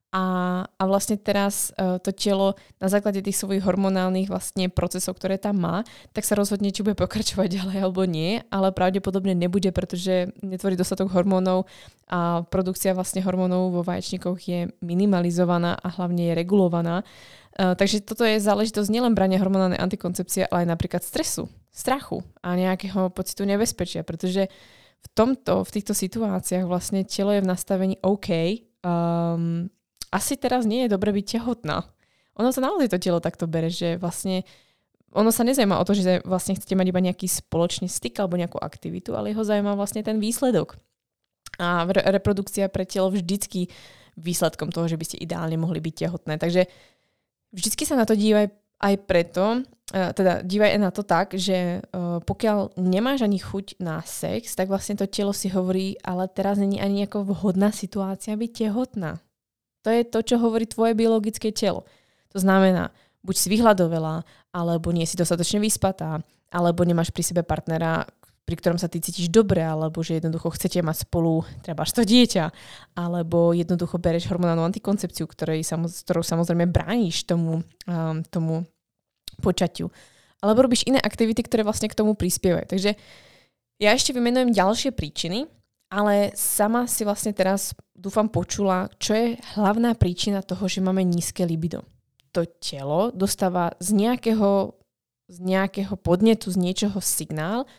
A, 0.09 0.65
a 0.65 0.83
vlastne 0.89 1.21
teraz 1.21 1.69
uh, 1.77 2.01
to 2.01 2.09
telo 2.09 2.57
na 2.81 2.89
základe 2.89 3.21
tých 3.21 3.37
svojich 3.37 3.61
hormonálnych 3.61 4.25
vlastne 4.25 4.65
procesov, 4.65 5.21
ktoré 5.21 5.37
tam 5.37 5.61
má, 5.61 5.85
tak 6.17 6.25
sa 6.25 6.33
rozhodne, 6.33 6.73
či 6.73 6.81
bude 6.81 6.97
pokračovať 6.97 7.45
ďalej 7.61 7.77
alebo 7.77 8.09
nie, 8.09 8.41
ale 8.49 8.73
pravdepodobne 8.73 9.37
nebude, 9.37 9.69
pretože 9.69 10.33
netvorí 10.41 10.73
dostatok 10.73 11.13
hormónov 11.13 11.69
a 12.09 12.41
produkcia 12.49 12.97
vlastne 12.97 13.21
hormónov 13.21 13.69
vo 13.69 13.85
vaječníkoch 13.85 14.37
je 14.41 14.73
minimalizovaná 14.81 15.77
a 15.77 15.87
hlavne 15.93 16.33
je 16.33 16.37
regulovaná. 16.37 17.05
Uh, 17.05 17.38
takže 17.55 18.05
toto 18.05 18.27
je 18.27 18.41
záležitosť 18.41 18.89
nielen 18.91 19.17
brania 19.17 19.41
hormonálnej 19.41 19.81
antikoncepcie, 19.81 20.47
ale 20.47 20.65
aj 20.65 20.67
napríklad 20.75 21.01
stresu, 21.01 21.49
strachu 21.73 22.21
a 22.45 22.53
nejakého 22.53 23.09
pocitu 23.09 23.47
nebezpečia, 23.47 24.05
pretože 24.05 24.51
v 24.99 25.07
tomto, 25.15 25.63
v 25.63 25.73
týchto 25.73 25.95
situáciách 25.95 26.67
vlastne 26.67 27.07
telo 27.07 27.31
je 27.31 27.41
v 27.43 27.49
nastavení 27.49 27.95
OK, 28.03 28.29
um, 28.83 29.71
asi 30.11 30.35
teraz 30.35 30.67
nie 30.67 30.85
je 30.85 30.93
dobre 30.93 31.15
byť 31.15 31.25
tehotná. 31.39 31.87
Ono 32.39 32.49
sa 32.51 32.63
naozaj 32.63 32.91
to 32.91 32.99
telo 32.99 33.19
takto 33.23 33.47
bere, 33.47 33.71
že 33.71 33.99
vlastne 33.99 34.43
ono 35.09 35.33
sa 35.33 35.41
nezaujíma 35.41 35.81
o 35.81 35.87
to, 35.87 35.97
že 35.97 36.21
vlastne 36.21 36.53
chcete 36.53 36.77
mať 36.77 36.87
iba 36.93 37.01
nejaký 37.01 37.25
spoločný 37.25 37.89
styk 37.89 38.21
alebo 38.21 38.37
nejakú 38.37 38.61
aktivitu, 38.61 39.17
ale 39.17 39.33
jeho 39.33 39.41
zaujíma 39.41 39.73
vlastne 39.73 40.05
ten 40.05 40.21
výsledok. 40.21 40.77
A 41.57 41.83
reprodukcia 41.89 42.69
pre 42.69 42.85
telo 42.85 43.09
vždycky 43.09 43.73
výsledkom 44.15 44.69
toho, 44.69 44.85
že 44.85 44.99
by 44.99 45.05
ste 45.07 45.17
ideálne 45.17 45.57
mohli 45.57 45.81
byť 45.81 45.95
tehotné. 46.05 46.37
Takže 46.37 46.69
vždycky 47.53 47.83
sa 47.85 47.97
na 47.97 48.05
to 48.05 48.13
dívaj 48.17 48.49
aj 48.79 48.95
preto, 49.03 49.61
e, 49.91 50.01
teda 50.15 50.41
dívaj 50.41 50.71
aj 50.75 50.81
na 50.81 50.91
to 50.91 51.03
tak, 51.03 51.35
že 51.35 51.79
e, 51.79 51.99
pokiaľ 52.23 52.79
nemáš 52.79 53.27
ani 53.27 53.39
chuť 53.39 53.79
na 53.83 53.99
sex, 54.05 54.55
tak 54.55 54.71
vlastne 54.71 54.95
to 54.95 55.09
telo 55.09 55.35
si 55.35 55.51
hovorí, 55.51 55.99
ale 56.01 56.31
teraz 56.31 56.55
není 56.55 56.79
ani 56.79 57.05
ako 57.05 57.27
vhodná 57.35 57.75
situácia 57.75 58.39
byť 58.39 58.51
tehotná. 58.67 59.19
To 59.83 59.89
je 59.91 60.03
to, 60.07 60.19
čo 60.23 60.35
hovorí 60.39 60.67
tvoje 60.67 60.95
biologické 60.95 61.51
telo. 61.51 61.87
To 62.35 62.37
znamená, 62.39 62.91
buď 63.23 63.35
si 63.35 63.47
vyhľadovela, 63.51 64.23
alebo 64.55 64.91
nie 64.95 65.07
si 65.07 65.19
dostatočne 65.19 65.59
vyspatá, 65.63 66.23
alebo 66.49 66.81
nemáš 66.83 67.13
pri 67.13 67.23
sebe 67.23 67.41
partnera, 67.45 68.07
pri 68.49 68.57
ktorom 68.57 68.81
sa 68.81 68.89
ty 68.89 68.97
cítiš 68.97 69.29
dobre, 69.29 69.61
alebo 69.61 70.01
že 70.01 70.17
jednoducho 70.17 70.49
chcete 70.49 70.81
mať 70.81 71.05
spolu 71.05 71.45
treba 71.61 71.85
to 71.85 72.01
dieťa, 72.01 72.49
alebo 72.97 73.53
jednoducho 73.53 74.01
bereš 74.01 74.25
hormonálnu 74.25 74.65
antikoncepciu, 74.65 75.29
ktorej, 75.29 75.61
ktorou 75.69 76.25
samozrejme 76.25 76.65
brániš 76.65 77.29
tomu, 77.29 77.61
um, 77.85 78.25
tomu 78.25 78.65
počatiu. 79.37 79.93
Alebo 80.41 80.65
robíš 80.65 80.89
iné 80.89 80.97
aktivity, 80.97 81.45
ktoré 81.45 81.61
vlastne 81.61 81.93
k 81.93 81.93
tomu 81.93 82.17
prispievajú. 82.17 82.65
Takže 82.65 82.97
ja 83.77 83.93
ešte 83.93 84.17
vymenujem 84.17 84.49
ďalšie 84.49 84.97
príčiny, 84.97 85.45
ale 85.93 86.33
sama 86.33 86.89
si 86.89 87.05
vlastne 87.05 87.37
teraz 87.37 87.77
dúfam 87.93 88.25
počula, 88.25 88.89
čo 88.97 89.13
je 89.13 89.27
hlavná 89.53 89.93
príčina 89.93 90.41
toho, 90.41 90.65
že 90.65 90.81
máme 90.81 91.05
nízke 91.05 91.45
libido. 91.45 91.85
To 92.33 92.49
telo 92.57 93.13
dostáva 93.13 93.77
z 93.77 93.93
nejakého, 93.93 94.73
z 95.29 95.37
nejakého 95.37 95.93
podnetu, 96.01 96.49
z 96.49 96.57
niečoho 96.57 96.97
signál, 96.97 97.69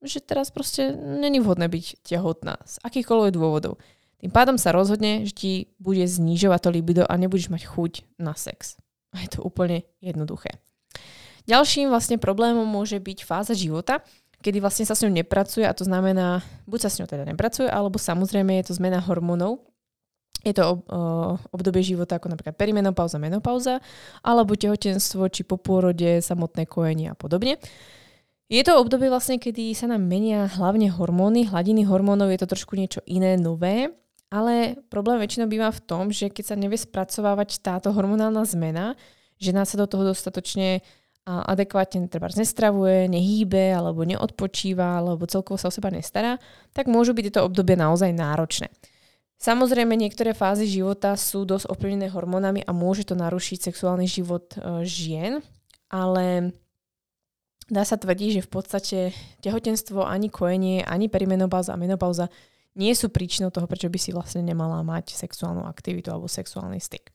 že 0.00 0.20
teraz 0.24 0.48
proste 0.48 0.96
není 0.96 1.40
vhodné 1.40 1.68
byť 1.68 2.04
tehotná 2.04 2.56
z 2.64 2.80
akýchkoľvek 2.84 3.32
dôvodov. 3.36 3.76
Tým 4.20 4.32
pádom 4.32 4.60
sa 4.60 4.72
rozhodne, 4.72 5.24
že 5.24 5.32
ti 5.32 5.52
bude 5.80 6.04
znižovať 6.04 6.60
to 6.60 6.70
libido 6.72 7.02
a 7.08 7.16
nebudeš 7.16 7.48
mať 7.48 7.64
chuť 7.68 7.92
na 8.20 8.36
sex. 8.36 8.76
A 9.16 9.24
je 9.24 9.32
to 9.32 9.40
úplne 9.40 9.84
jednoduché. 10.04 10.60
Ďalším 11.48 11.88
vlastne 11.88 12.20
problémom 12.20 12.68
môže 12.68 13.00
byť 13.00 13.18
fáza 13.24 13.56
života, 13.56 14.04
kedy 14.44 14.60
vlastne 14.60 14.84
sa 14.88 14.96
s 14.96 15.04
ňou 15.04 15.12
nepracuje 15.12 15.64
a 15.64 15.72
to 15.72 15.88
znamená, 15.88 16.44
buď 16.68 16.78
sa 16.84 16.90
s 16.92 16.98
ňou 17.00 17.08
teda 17.08 17.24
nepracuje, 17.24 17.68
alebo 17.68 17.96
samozrejme 17.96 18.60
je 18.60 18.72
to 18.72 18.76
zmena 18.76 19.00
hormónov, 19.00 19.64
je 20.40 20.56
to 20.56 20.80
obdobie 21.52 21.84
života 21.84 22.16
ako 22.16 22.32
napríklad 22.32 22.56
perimenopauza, 22.56 23.20
menopauza, 23.20 23.84
alebo 24.24 24.56
tehotenstvo, 24.56 25.28
či 25.28 25.44
po 25.44 25.60
pôrode, 25.60 26.24
samotné 26.24 26.64
kojenie 26.64 27.12
a 27.12 27.16
podobne. 27.16 27.60
Je 28.50 28.66
to 28.66 28.82
obdobie 28.82 29.06
vlastne, 29.06 29.38
kedy 29.38 29.70
sa 29.78 29.86
nám 29.86 30.02
menia 30.10 30.50
hlavne 30.50 30.90
hormóny, 30.90 31.46
hladiny 31.46 31.86
hormónov, 31.86 32.34
je 32.34 32.42
to 32.42 32.50
trošku 32.50 32.74
niečo 32.74 32.98
iné, 33.06 33.38
nové, 33.38 33.94
ale 34.26 34.74
problém 34.90 35.22
väčšinou 35.22 35.46
býva 35.46 35.70
v 35.70 35.78
tom, 35.86 36.10
že 36.10 36.34
keď 36.34 36.44
sa 36.50 36.58
nevie 36.58 36.74
spracovávať 36.74 37.62
táto 37.62 37.94
hormonálna 37.94 38.42
zmena, 38.42 38.98
žena 39.38 39.62
sa 39.62 39.78
do 39.78 39.86
toho 39.86 40.02
dostatočne 40.10 40.82
adekvátne 41.30 42.10
treba 42.10 42.26
nestravuje, 42.32 43.06
nehýbe 43.06 43.70
alebo 43.70 44.02
neodpočíva 44.02 44.98
alebo 44.98 45.30
celkovo 45.30 45.54
sa 45.54 45.70
o 45.70 45.74
seba 45.74 45.94
nestará, 45.94 46.42
tak 46.74 46.90
môžu 46.90 47.14
byť 47.14 47.30
tieto 47.30 47.46
obdobie 47.46 47.78
naozaj 47.78 48.10
náročné. 48.10 48.66
Samozrejme, 49.40 49.96
niektoré 49.96 50.36
fázy 50.36 50.68
života 50.68 51.16
sú 51.16 51.48
dosť 51.48 51.70
ovplyvnené 51.72 52.12
hormónami 52.12 52.60
a 52.66 52.76
môže 52.76 53.08
to 53.08 53.16
narušiť 53.16 53.72
sexuálny 53.72 54.04
život 54.04 54.52
e, 54.52 54.84
žien, 54.84 55.40
ale 55.88 56.52
dá 57.70 57.86
sa 57.86 57.96
tvrdiť, 57.96 58.42
že 58.42 58.46
v 58.46 58.50
podstate 58.50 58.98
tehotenstvo, 59.40 60.02
ani 60.02 60.28
kojenie, 60.28 60.82
ani 60.82 61.06
perimenopauza 61.06 61.72
a 61.72 61.80
menopauza 61.80 62.26
nie 62.74 62.92
sú 62.94 63.10
príčinou 63.10 63.54
toho, 63.54 63.70
prečo 63.70 63.90
by 63.90 63.98
si 63.98 64.10
vlastne 64.10 64.42
nemala 64.42 64.82
mať 64.82 65.14
sexuálnu 65.14 65.66
aktivitu 65.66 66.10
alebo 66.10 66.26
sexuálny 66.30 66.82
styk. 66.82 67.10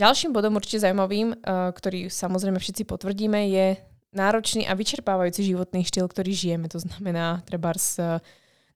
Ďalším 0.00 0.32
bodom 0.32 0.56
určite 0.56 0.88
zaujímavým, 0.88 1.36
e, 1.36 1.36
ktorý 1.76 2.08
samozrejme 2.08 2.56
všetci 2.56 2.88
potvrdíme, 2.88 3.40
je 3.52 3.66
náročný 4.16 4.64
a 4.68 4.76
vyčerpávajúci 4.76 5.52
životný 5.52 5.84
štýl, 5.84 6.08
ktorý 6.08 6.32
žijeme. 6.32 6.66
To 6.72 6.80
znamená 6.80 7.44
treba 7.48 7.72
s 7.76 8.00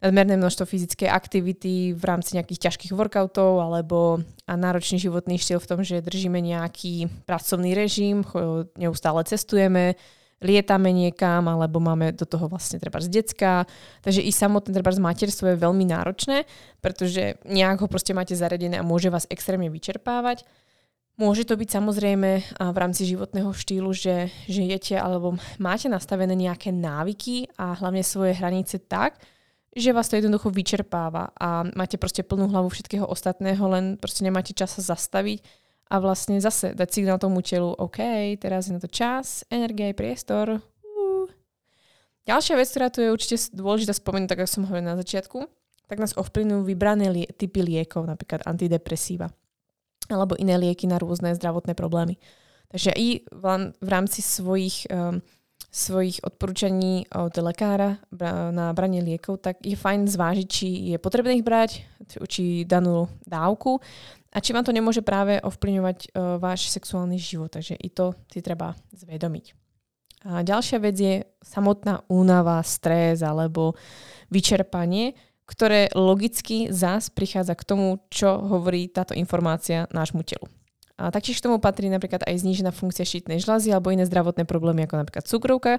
nadmerné 0.01 0.37
množstvo 0.37 0.69
fyzickej 0.69 1.09
aktivity 1.09 1.97
v 1.97 2.03
rámci 2.05 2.37
nejakých 2.37 2.69
ťažkých 2.69 2.93
workoutov 2.93 3.65
alebo 3.65 4.21
a 4.45 4.53
náročný 4.55 5.01
životný 5.01 5.41
štýl 5.41 5.57
v 5.57 5.69
tom, 5.69 5.81
že 5.81 6.05
držíme 6.05 6.37
nejaký 6.37 7.09
pracovný 7.25 7.73
režim, 7.73 8.21
neustále 8.77 9.25
cestujeme, 9.25 9.97
lietame 10.45 10.93
niekam, 10.93 11.49
alebo 11.49 11.81
máme 11.81 12.13
do 12.13 12.29
toho 12.29 12.49
vlastne 12.49 12.77
treba 12.77 13.01
z 13.01 13.09
decka. 13.09 13.65
Takže 14.05 14.21
i 14.21 14.29
samotné 14.29 14.77
treba 14.77 14.93
z 14.93 15.01
materstvo 15.01 15.53
je 15.53 15.63
veľmi 15.63 15.85
náročné, 15.89 16.45
pretože 16.85 17.41
nejak 17.49 17.85
ho 17.85 17.89
proste 17.89 18.13
máte 18.13 18.37
zaradené 18.37 18.81
a 18.81 18.87
môže 18.87 19.09
vás 19.09 19.25
extrémne 19.33 19.73
vyčerpávať. 19.73 20.45
Môže 21.17 21.49
to 21.49 21.57
byť 21.57 21.69
samozrejme 21.73 22.31
v 22.61 22.77
rámci 22.77 23.09
životného 23.09 23.49
štýlu, 23.49 23.89
že 23.97 24.29
žijete 24.45 25.01
alebo 25.01 25.41
máte 25.57 25.89
nastavené 25.89 26.37
nejaké 26.37 26.69
návyky 26.69 27.49
a 27.57 27.73
hlavne 27.73 28.05
svoje 28.05 28.37
hranice 28.37 28.77
tak, 28.85 29.17
že 29.73 29.97
vás 29.97 30.13
to 30.13 30.21
jednoducho 30.21 30.53
vyčerpáva 30.53 31.33
a 31.33 31.65
máte 31.73 31.97
proste 31.97 32.21
plnú 32.21 32.53
hlavu 32.53 32.69
všetkého 32.69 33.09
ostatného, 33.09 33.65
len 33.65 33.85
proste 33.97 34.29
nemáte 34.29 34.53
čas 34.53 34.77
sa 34.77 34.93
zastaviť 34.93 35.41
a 35.87 35.95
vlastne 36.03 36.43
zase 36.43 36.75
dať 36.75 36.89
signál 36.91 37.19
tomu 37.23 37.43
telu, 37.43 37.71
OK, 37.71 38.03
teraz 38.43 38.67
je 38.67 38.75
na 38.75 38.83
to 38.83 38.91
čas, 38.91 39.47
energia 39.49 39.95
priestor. 39.95 40.59
Uh. 40.83 41.27
Ďalšia 42.27 42.59
vec, 42.59 42.69
ktorá 42.71 42.89
tu 42.91 43.01
je 43.03 43.15
určite 43.15 43.37
dôležitá 43.55 43.95
spomenúť, 43.95 44.35
tak 44.35 44.43
ako 44.43 44.51
som 44.51 44.67
hovorila 44.67 44.95
na 44.95 45.01
začiatku, 45.01 45.47
tak 45.87 46.03
nás 46.03 46.19
ovplyvňujú 46.19 46.63
vybrané 46.67 47.07
lie- 47.15 47.31
typy 47.31 47.63
liekov, 47.63 48.07
napríklad 48.07 48.43
antidepresíva 48.43 49.31
alebo 50.07 50.39
iné 50.39 50.55
lieky 50.55 50.87
na 50.87 51.03
rôzne 51.03 51.35
zdravotné 51.35 51.75
problémy. 51.75 52.15
Takže 52.71 52.95
i 52.95 53.27
v 53.27 53.89
rámci 53.91 54.23
svojich 54.23 54.87
um, 54.87 55.19
svojich 55.77 56.25
odporúčaní 56.25 57.05
od 57.13 57.37
lekára 57.37 58.01
na 58.49 58.73
branie 58.73 59.05
liekov, 59.05 59.45
tak 59.45 59.61
je 59.61 59.77
fajn 59.77 60.09
zvážiť, 60.09 60.47
či 60.49 60.69
je 60.95 60.97
potrebné 60.97 61.37
ich 61.37 61.45
brať, 61.45 61.85
či 62.33 62.65
danú 62.65 63.13
dávku 63.29 63.77
a 64.37 64.45
či 64.45 64.53
vám 64.53 64.69
to 64.69 64.77
nemôže 64.77 65.01
práve 65.01 65.41
ovplyvňovať 65.41 66.13
uh, 66.13 66.37
váš 66.37 66.69
sexuálny 66.69 67.17
život. 67.17 67.49
Takže 67.49 67.73
i 67.73 67.89
to 67.89 68.13
si 68.29 68.45
treba 68.45 68.77
zvedomiť. 68.93 69.57
A 70.29 70.45
ďalšia 70.45 70.79
vec 70.83 70.97
je 71.01 71.25
samotná 71.41 72.05
únava, 72.13 72.61
stres 72.61 73.25
alebo 73.25 73.73
vyčerpanie, 74.29 75.17
ktoré 75.49 75.89
logicky 75.95 76.69
zás 76.69 77.09
prichádza 77.09 77.55
k 77.57 77.65
tomu, 77.65 77.87
čo 78.13 78.37
hovorí 78.45 78.91
táto 78.91 79.15
informácia 79.17 79.87
nášmu 79.95 80.27
telu. 80.27 80.51
A 80.97 81.13
taktiež 81.13 81.37
k 81.37 81.45
tomu 81.45 81.61
patrí 81.61 81.93
napríklad 81.93 82.25
aj 82.25 82.41
znížená 82.41 82.73
funkcia 82.73 83.05
štítnej 83.05 83.37
žľazy 83.45 83.69
alebo 83.69 83.93
iné 83.93 84.09
zdravotné 84.09 84.49
problémy 84.49 84.89
ako 84.89 85.05
napríklad 85.05 85.25
cukrovka, 85.29 85.73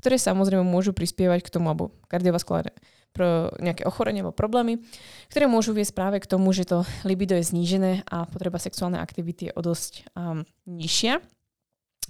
ktoré 0.00 0.16
samozrejme 0.16 0.64
môžu 0.64 0.96
prispievať 0.96 1.44
k 1.44 1.52
tomu, 1.52 1.68
alebo 1.68 1.92
kardiovaskulárne 2.08 2.72
pro 3.12 3.52
nejaké 3.60 3.84
ochorenie 3.84 4.24
alebo 4.24 4.32
problémy, 4.32 4.80
ktoré 5.28 5.44
môžu 5.44 5.76
viesť 5.76 5.92
práve 5.92 6.16
k 6.24 6.28
tomu, 6.32 6.48
že 6.56 6.64
to 6.64 6.88
libido 7.04 7.36
je 7.36 7.44
znížené 7.44 8.08
a 8.08 8.24
potreba 8.24 8.56
sexuálnej 8.56 9.04
aktivity 9.04 9.52
je 9.52 9.56
o 9.56 9.60
dosť 9.60 10.08
um, 10.16 10.48
nižšia. 10.64 11.20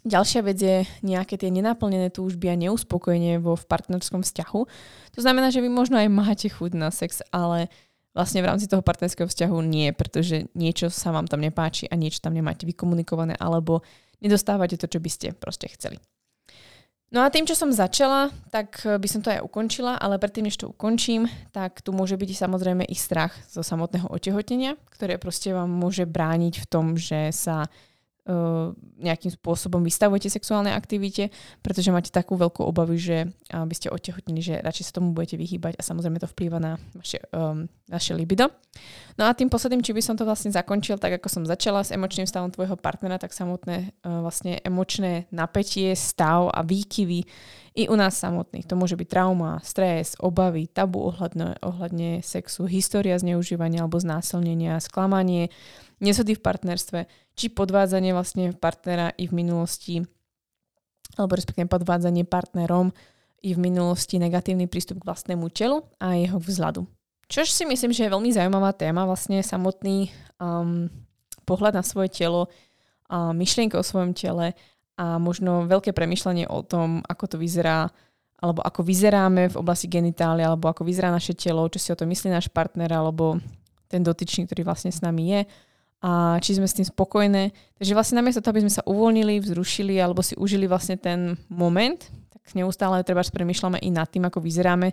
Ďalšia 0.03 0.41
vec 0.43 0.59
je 0.59 0.83
nejaké 1.07 1.39
tie 1.39 1.51
nenaplnené 1.51 2.11
túžby 2.11 2.51
a 2.51 2.59
neuspokojenie 2.59 3.39
vo 3.39 3.55
v 3.55 3.67
partnerskom 3.67 4.27
vzťahu. 4.27 4.61
To 5.15 5.21
znamená, 5.23 5.55
že 5.55 5.63
vy 5.63 5.71
možno 5.71 5.99
aj 5.99 6.11
máte 6.11 6.51
chuť 6.51 6.75
na 6.75 6.91
sex, 6.91 7.23
ale 7.31 7.71
vlastne 8.13 8.45
v 8.45 8.49
rámci 8.49 8.69
toho 8.69 8.85
partnerského 8.85 9.29
vzťahu 9.29 9.57
nie, 9.65 9.93
pretože 9.93 10.49
niečo 10.53 10.93
sa 10.93 11.13
vám 11.13 11.29
tam 11.29 11.41
nepáči 11.41 11.89
a 11.89 11.97
niečo 11.97 12.21
tam 12.21 12.37
nemáte 12.37 12.69
vykomunikované 12.69 13.37
alebo 13.41 13.85
nedostávate 14.21 14.77
to, 14.77 14.87
čo 14.87 15.01
by 15.01 15.11
ste 15.11 15.27
proste 15.37 15.69
chceli. 15.73 15.99
No 17.13 17.21
a 17.21 17.29
tým, 17.29 17.45
čo 17.45 17.53
som 17.53 17.69
začala, 17.69 18.33
tak 18.49 18.89
by 18.89 19.05
som 19.05 19.21
to 19.21 19.29
aj 19.29 19.45
ukončila, 19.45 20.01
ale 20.01 20.17
predtým, 20.17 20.49
než 20.49 20.57
to 20.57 20.73
ukončím, 20.73 21.29
tak 21.53 21.85
tu 21.85 21.93
môže 21.93 22.17
byť 22.17 22.41
samozrejme 22.41 22.89
i 22.89 22.97
strach 22.97 23.37
zo 23.53 23.61
samotného 23.61 24.09
otehotnenia, 24.09 24.81
ktoré 24.89 25.21
proste 25.21 25.53
vám 25.53 25.69
môže 25.69 26.09
brániť 26.09 26.65
v 26.65 26.67
tom, 26.73 26.97
že 26.97 27.29
sa 27.37 27.69
nejakým 29.03 29.35
spôsobom 29.35 29.83
vystavujete 29.83 30.31
sexuálnej 30.31 30.71
aktivite, 30.71 31.35
pretože 31.59 31.91
máte 31.91 32.15
takú 32.15 32.39
veľkú 32.39 32.63
obavu, 32.63 32.95
že 32.95 33.27
uh, 33.27 33.67
by 33.67 33.75
ste 33.75 33.91
otehotnili, 33.91 34.39
že 34.39 34.63
radšej 34.63 34.87
sa 34.87 35.03
tomu 35.03 35.11
budete 35.11 35.35
vyhýbať 35.35 35.75
a 35.75 35.83
samozrejme 35.83 36.23
to 36.23 36.31
vplýva 36.31 36.63
na 36.63 36.79
vaše, 36.95 37.19
um, 37.35 37.67
vaše 37.91 38.15
libido. 38.15 38.47
No 39.19 39.27
a 39.27 39.35
tým 39.35 39.51
posledným, 39.51 39.83
či 39.83 39.91
by 39.91 40.03
som 40.07 40.15
to 40.15 40.23
vlastne 40.23 40.55
zakončil, 40.55 41.03
tak 41.03 41.19
ako 41.19 41.27
som 41.27 41.43
začala 41.43 41.83
s 41.83 41.91
emočným 41.91 42.31
stavom 42.31 42.55
tvojho 42.55 42.79
partnera, 42.79 43.19
tak 43.19 43.35
samotné 43.35 43.91
uh, 44.07 44.23
vlastne 44.23 44.63
emočné 44.63 45.27
napätie, 45.35 45.91
stav 45.99 46.47
a 46.55 46.63
výkyvy 46.63 47.27
i 47.75 47.91
u 47.91 47.97
nás 47.99 48.15
samotných. 48.23 48.71
To 48.71 48.79
môže 48.79 48.95
byť 48.95 49.09
trauma, 49.11 49.59
stres, 49.67 50.15
obavy, 50.23 50.71
tabu 50.71 51.11
ohľadne, 51.11 51.59
ohľadne 51.59 52.23
sexu, 52.23 52.71
história 52.71 53.19
zneužívania 53.19 53.83
alebo 53.83 53.99
znásilnenia, 53.99 54.79
sklamanie, 54.79 55.51
nesody 56.03 56.35
v 56.35 56.43
partnerstve, 56.43 57.01
či 57.39 57.47
podvádzanie 57.55 58.11
vlastne 58.13 58.51
partnera 58.53 59.15
i 59.17 59.31
v 59.31 59.33
minulosti, 59.39 60.03
alebo 61.17 61.39
respektíve 61.39 61.71
podvádzanie 61.71 62.27
partnerom 62.27 62.91
i 63.43 63.55
v 63.55 63.59
minulosti 63.59 64.19
negatívny 64.19 64.67
prístup 64.67 65.03
k 65.03 65.09
vlastnému 65.09 65.47
telu 65.55 65.87
a 66.03 66.15
jeho 66.19 66.39
vzhľadu. 66.39 66.87
Čož 67.31 67.49
si 67.49 67.65
myslím, 67.65 67.97
že 67.97 68.05
je 68.05 68.13
veľmi 68.13 68.31
zaujímavá 68.35 68.77
téma, 68.77 69.09
vlastne 69.09 69.41
samotný 69.41 70.13
um, 70.37 70.91
pohľad 71.49 71.79
na 71.79 71.85
svoje 71.87 72.13
telo, 72.13 72.53
a 73.13 73.33
myšlienka 73.33 73.77
o 73.77 73.85
svojom 73.85 74.17
tele 74.17 74.57
a 74.97 75.21
možno 75.21 75.69
veľké 75.69 75.93
premyšľanie 75.93 76.49
o 76.49 76.65
tom, 76.65 77.05
ako 77.05 77.25
to 77.35 77.37
vyzerá, 77.37 77.89
alebo 78.41 78.65
ako 78.65 78.81
vyzeráme 78.85 79.53
v 79.53 79.57
oblasti 79.61 79.89
genitália, 79.89 80.49
alebo 80.49 80.69
ako 80.69 80.85
vyzerá 80.85 81.13
naše 81.13 81.37
telo, 81.37 81.69
čo 81.69 81.81
si 81.81 81.89
o 81.93 81.97
to 81.99 82.09
myslí 82.09 82.33
náš 82.33 82.49
partner, 82.49 82.89
alebo 82.89 83.37
ten 83.89 84.01
dotyčný, 84.01 84.49
ktorý 84.49 84.65
vlastne 84.65 84.89
s 84.89 85.05
nami 85.05 85.25
je 85.29 85.41
a 86.03 86.43
či 86.43 86.59
sme 86.59 86.67
s 86.67 86.75
tým 86.75 86.87
spokojné. 86.87 87.55
Takže 87.79 87.95
vlastne 87.95 88.19
namiesto 88.19 88.43
toho, 88.43 88.59
aby 88.59 88.67
sme 88.67 88.75
sa 88.75 88.83
uvoľnili, 88.83 89.39
vzrušili 89.39 90.03
alebo 90.03 90.19
si 90.19 90.35
užili 90.35 90.67
vlastne 90.67 90.99
ten 90.99 91.39
moment, 91.47 92.03
tak 92.35 92.43
neustále 92.59 93.07
treba 93.07 93.23
premyšľame 93.23 93.79
i 93.79 93.95
nad 93.95 94.11
tým, 94.11 94.27
ako 94.27 94.43
vyzeráme. 94.43 94.91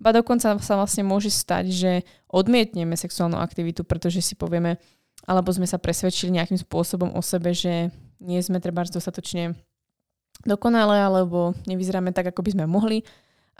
Ba 0.00 0.16
dokonca 0.16 0.56
sa 0.56 0.74
vlastne 0.80 1.04
môže 1.04 1.28
stať, 1.28 1.64
že 1.68 1.92
odmietneme 2.32 2.96
sexuálnu 2.96 3.36
aktivitu, 3.36 3.84
pretože 3.84 4.24
si 4.24 4.32
povieme, 4.32 4.80
alebo 5.28 5.52
sme 5.52 5.68
sa 5.68 5.76
presvedčili 5.76 6.32
nejakým 6.40 6.56
spôsobom 6.56 7.12
o 7.12 7.20
sebe, 7.20 7.52
že 7.52 7.92
nie 8.16 8.40
sme 8.40 8.56
treba 8.56 8.80
dostatočne 8.88 9.52
dokonalé, 10.48 11.04
alebo 11.04 11.52
nevyzeráme 11.68 12.16
tak, 12.16 12.32
ako 12.32 12.40
by 12.40 12.50
sme 12.56 12.64
mohli. 12.64 13.04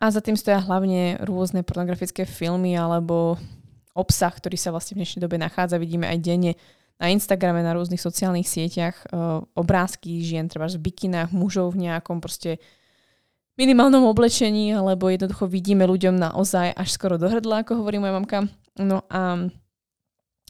A 0.01 0.09
za 0.13 0.21
tým 0.21 0.37
stoja 0.37 0.61
hlavne 0.61 1.21
rôzne 1.25 1.65
pornografické 1.65 2.29
filmy 2.29 2.77
alebo 2.77 3.41
obsah, 3.97 4.29
ktorý 4.29 4.61
sa 4.61 4.69
vlastne 4.69 4.97
v 4.97 5.05
dnešnej 5.05 5.25
dobe 5.25 5.41
nachádza. 5.41 5.81
Vidíme 5.81 6.05
aj 6.05 6.21
denne 6.21 6.53
na 6.97 7.13
Instagrame, 7.13 7.61
na 7.61 7.77
rôznych 7.77 8.01
sociálnych 8.01 8.49
sieťach 8.49 8.97
uh, 9.13 9.45
obrázky 9.53 10.25
žien, 10.25 10.49
treba 10.49 10.69
v 10.69 10.81
bikinách, 10.81 11.31
mužov 11.33 11.77
v 11.77 11.89
nejakom 11.89 12.25
proste 12.25 12.57
minimálnom 13.61 14.05
oblečení, 14.09 14.73
alebo 14.73 15.13
jednoducho 15.13 15.49
vidíme 15.49 15.85
ľuďom 15.85 16.17
naozaj 16.17 16.73
až 16.73 16.89
skoro 16.93 17.17
do 17.21 17.29
hrdla, 17.29 17.65
ako 17.65 17.85
hovorí 17.85 18.01
moja 18.01 18.17
mamka. 18.17 18.39
No 18.77 19.05
a 19.09 19.49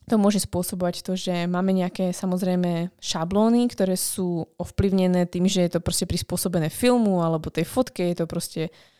to 0.06 0.14
môže 0.22 0.42
spôsobovať 0.46 1.02
to, 1.02 1.18
že 1.18 1.50
máme 1.50 1.74
nejaké 1.74 2.14
samozrejme 2.14 2.94
šablóny, 3.02 3.66
ktoré 3.70 3.98
sú 3.98 4.46
ovplyvnené 4.58 5.26
tým, 5.26 5.50
že 5.50 5.66
je 5.66 5.70
to 5.78 5.80
proste 5.82 6.06
prispôsobené 6.06 6.70
filmu 6.70 7.26
alebo 7.26 7.50
tej 7.50 7.66
fotke, 7.66 8.06
je 8.06 8.22
to 8.22 8.26
proste 8.30 8.70
uh, 8.70 8.95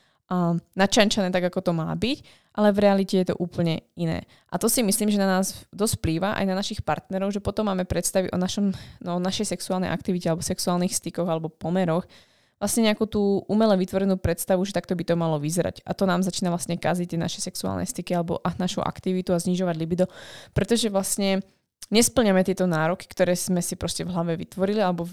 načančané 0.74 1.30
tak, 1.30 1.46
ako 1.46 1.70
to 1.70 1.72
má 1.72 1.86
byť, 1.94 2.18
ale 2.56 2.74
v 2.74 2.82
realite 2.82 3.14
je 3.14 3.30
to 3.30 3.38
úplne 3.38 3.84
iné. 3.94 4.26
A 4.50 4.58
to 4.58 4.66
si 4.66 4.82
myslím, 4.82 5.12
že 5.12 5.22
na 5.22 5.28
nás 5.28 5.68
dosť 5.70 6.02
plýva, 6.02 6.34
aj 6.34 6.46
na 6.50 6.58
našich 6.58 6.82
partnerov, 6.82 7.30
že 7.30 7.44
potom 7.44 7.70
máme 7.70 7.86
predstavy 7.86 8.32
o, 8.34 8.38
našom, 8.40 8.74
no, 9.04 9.20
o 9.20 9.22
našej 9.22 9.54
sexuálnej 9.54 9.92
aktivite 9.92 10.26
alebo 10.26 10.42
sexuálnych 10.42 10.90
stykoch 10.90 11.28
alebo 11.30 11.52
pomeroch, 11.52 12.08
vlastne 12.56 12.88
nejakú 12.88 13.04
tú 13.06 13.44
umele 13.46 13.76
vytvorenú 13.76 14.16
predstavu, 14.16 14.64
že 14.64 14.74
takto 14.74 14.96
by 14.96 15.04
to 15.04 15.14
malo 15.14 15.36
vyzerať. 15.36 15.84
A 15.84 15.92
to 15.92 16.08
nám 16.08 16.24
začína 16.24 16.48
vlastne 16.48 16.80
kaziť 16.80 17.14
tie 17.14 17.20
naše 17.20 17.44
sexuálne 17.44 17.84
styky 17.84 18.16
alebo 18.16 18.40
našu 18.56 18.80
aktivitu 18.80 19.36
a 19.36 19.38
znižovať 19.38 19.76
libido, 19.76 20.08
pretože 20.56 20.88
vlastne 20.88 21.44
nesplňame 21.92 22.42
tieto 22.42 22.64
nároky, 22.64 23.06
ktoré 23.06 23.36
sme 23.36 23.60
si 23.60 23.76
proste 23.76 24.02
v 24.02 24.10
hlave 24.10 24.40
vytvorili 24.40 24.80
alebo 24.80 25.06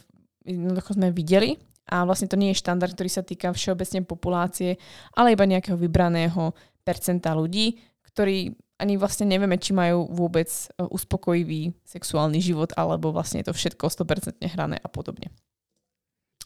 jednoducho 0.47 0.95
sme 0.95 1.11
videli 1.11 1.59
a 1.89 2.07
vlastne 2.07 2.31
to 2.31 2.39
nie 2.39 2.55
je 2.55 2.61
štandard, 2.63 2.95
ktorý 2.95 3.09
sa 3.11 3.23
týka 3.23 3.51
všeobecne 3.51 4.07
populácie, 4.07 4.79
ale 5.15 5.35
iba 5.35 5.43
nejakého 5.43 5.75
vybraného 5.75 6.55
percenta 6.87 7.35
ľudí, 7.35 7.79
ktorí 8.07 8.55
ani 8.79 8.99
vlastne 8.99 9.29
nevieme, 9.29 9.55
či 9.55 9.71
majú 9.71 10.11
vôbec 10.11 10.49
e, 10.49 10.83
uspokojivý 10.83 11.71
sexuálny 11.87 12.43
život, 12.43 12.75
alebo 12.75 13.15
vlastne 13.15 13.39
je 13.39 13.47
to 13.47 13.55
všetko 13.55 13.87
100% 13.87 14.43
hrané 14.53 14.81
a 14.81 14.87
podobne. 14.91 15.31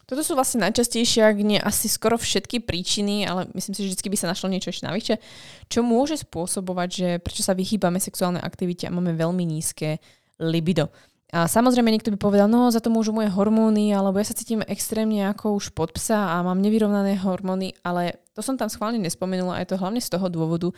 Toto 0.07 0.23
sú 0.23 0.39
vlastne 0.39 0.63
najčastejšie, 0.63 1.19
ak 1.19 1.37
nie 1.43 1.59
asi 1.59 1.91
skoro 1.91 2.15
všetky 2.15 2.63
príčiny, 2.63 3.27
ale 3.27 3.51
myslím 3.51 3.75
si, 3.75 3.83
že 3.83 3.91
vždy 3.91 4.07
by 4.07 4.17
sa 4.17 4.31
našlo 4.31 4.47
niečo 4.47 4.71
ešte 4.71 4.87
navyše, 4.87 5.19
čo 5.67 5.83
môže 5.83 6.15
spôsobovať, 6.23 6.89
že 6.89 7.07
prečo 7.19 7.43
sa 7.43 7.51
vyhýbame 7.51 7.99
sexuálnej 7.99 8.39
aktivite 8.39 8.87
a 8.87 8.95
máme 8.95 9.11
veľmi 9.19 9.43
nízke 9.43 9.99
libido. 10.39 10.87
A 11.27 11.43
samozrejme 11.43 11.91
niekto 11.91 12.07
by 12.15 12.19
povedal, 12.23 12.47
no 12.47 12.71
za 12.71 12.79
to 12.79 12.87
môžu 12.87 13.11
moje 13.11 13.27
hormóny, 13.27 13.91
alebo 13.91 14.15
ja 14.15 14.23
sa 14.23 14.31
cítim 14.31 14.63
extrémne 14.63 15.27
ako 15.27 15.59
už 15.59 15.75
pod 15.75 15.91
psa 15.91 16.39
a 16.39 16.39
mám 16.39 16.63
nevyrovnané 16.63 17.19
hormóny, 17.19 17.75
ale 17.83 18.23
to 18.31 18.39
som 18.39 18.55
tam 18.55 18.71
schválne 18.71 18.95
nespomenula 18.95 19.59
a 19.59 19.61
je 19.61 19.75
to 19.75 19.75
hlavne 19.75 19.99
z 19.99 20.07
toho 20.07 20.31
dôvodu, 20.31 20.71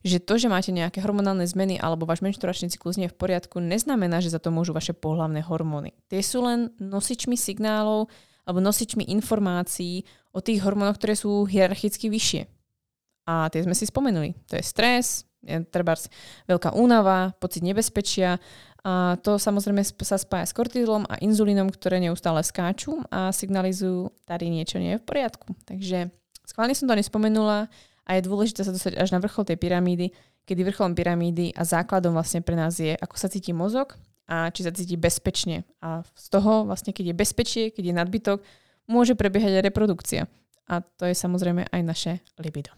že 0.00 0.16
to, 0.16 0.40
že 0.40 0.48
máte 0.48 0.72
nejaké 0.72 1.04
hormonálne 1.04 1.44
zmeny 1.44 1.76
alebo 1.76 2.08
váš 2.08 2.24
menšturačný 2.24 2.72
cyklus 2.72 2.96
nie 2.96 3.12
je 3.12 3.12
v 3.12 3.20
poriadku, 3.20 3.60
neznamená, 3.60 4.24
že 4.24 4.32
za 4.32 4.40
to 4.40 4.48
môžu 4.48 4.72
vaše 4.72 4.96
pohlavné 4.96 5.44
hormóny. 5.44 5.92
Tie 6.08 6.24
sú 6.24 6.48
len 6.48 6.72
nosičmi 6.80 7.36
signálov, 7.36 8.08
alebo 8.48 8.64
nosičmi 8.64 9.04
informácií 9.12 10.08
o 10.32 10.40
tých 10.40 10.64
hormónoch, 10.64 10.96
ktoré 10.96 11.12
sú 11.12 11.44
hierarchicky 11.44 12.08
vyššie. 12.08 12.48
A 13.28 13.52
tie 13.52 13.62
sme 13.62 13.76
si 13.76 13.84
spomenuli. 13.84 14.32
To 14.48 14.56
je 14.56 14.64
stres, 14.64 15.28
treba 15.70 15.96
veľká 16.48 16.76
únava, 16.76 17.32
pocit 17.40 17.64
nebezpečia. 17.64 18.42
A 18.80 19.20
to 19.20 19.36
samozrejme 19.36 19.84
sa 19.84 20.16
spája 20.16 20.48
s 20.48 20.56
kortizolom 20.56 21.04
a 21.04 21.20
inzulínom, 21.20 21.68
ktoré 21.68 22.00
neustále 22.00 22.40
skáču 22.40 22.96
a 23.12 23.28
signalizujú, 23.28 24.08
tady 24.24 24.48
niečo 24.48 24.80
nie 24.80 24.96
je 24.96 25.00
v 25.00 25.04
poriadku. 25.04 25.52
Takže 25.68 26.08
schválne 26.48 26.72
som 26.72 26.88
to 26.88 26.96
nespomenula 26.96 27.68
a 28.08 28.10
je 28.16 28.24
dôležité 28.24 28.64
sa 28.64 28.72
dostať 28.72 28.96
až 28.96 29.12
na 29.12 29.20
vrchol 29.20 29.44
tej 29.44 29.60
pyramídy, 29.60 30.16
kedy 30.48 30.64
vrcholom 30.64 30.96
pyramídy 30.96 31.52
a 31.52 31.62
základom 31.62 32.16
vlastne 32.16 32.40
pre 32.40 32.56
nás 32.56 32.80
je, 32.80 32.96
ako 32.96 33.14
sa 33.20 33.28
cíti 33.28 33.52
mozog 33.52 34.00
a 34.24 34.48
či 34.48 34.64
sa 34.64 34.72
cíti 34.72 34.96
bezpečne. 34.96 35.68
A 35.84 36.00
z 36.16 36.26
toho 36.32 36.64
vlastne, 36.64 36.96
keď 36.96 37.12
je 37.12 37.20
bezpečie, 37.20 37.64
keď 37.68 37.84
je 37.84 37.94
nadbytok, 37.94 38.38
môže 38.88 39.12
prebiehať 39.12 39.60
aj 39.60 39.66
reprodukcia. 39.68 40.22
A 40.70 40.80
to 40.80 41.04
je 41.04 41.14
samozrejme 41.14 41.68
aj 41.68 41.82
naše 41.84 42.12
libido. 42.40 42.72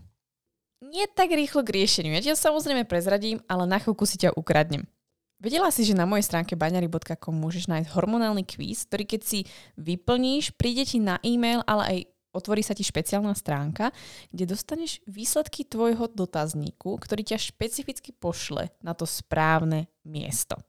Nie 0.82 1.06
tak 1.08 1.30
rýchlo 1.32 1.62
k 1.62 1.78
riešeniu. 1.78 2.12
Ja 2.12 2.20
ťa 2.20 2.36
samozrejme 2.36 2.84
prezradím, 2.84 3.40
ale 3.46 3.64
na 3.64 3.78
chvíľku 3.78 4.04
si 4.04 4.18
ťa 4.20 4.34
ukradnem. 4.36 4.84
Vedela 5.42 5.74
si, 5.74 5.82
že 5.82 5.98
na 5.98 6.06
mojej 6.06 6.22
stránke 6.22 6.54
baňary.com 6.54 7.34
môžeš 7.34 7.66
nájsť 7.66 7.90
hormonálny 7.98 8.46
kvíz, 8.46 8.86
ktorý 8.86 9.18
keď 9.18 9.22
si 9.26 9.40
vyplníš, 9.74 10.54
príde 10.54 10.86
ti 10.86 11.02
na 11.02 11.18
e-mail, 11.26 11.66
ale 11.66 11.82
aj 11.82 11.98
otvorí 12.30 12.62
sa 12.62 12.78
ti 12.78 12.86
špeciálna 12.86 13.34
stránka, 13.34 13.90
kde 14.30 14.54
dostaneš 14.54 15.02
výsledky 15.10 15.66
tvojho 15.66 16.06
dotazníku, 16.14 16.94
ktorý 16.94 17.26
ťa 17.26 17.42
špecificky 17.42 18.14
pošle 18.14 18.70
na 18.86 18.94
to 18.94 19.02
správne 19.02 19.90
miesto. 20.06 20.62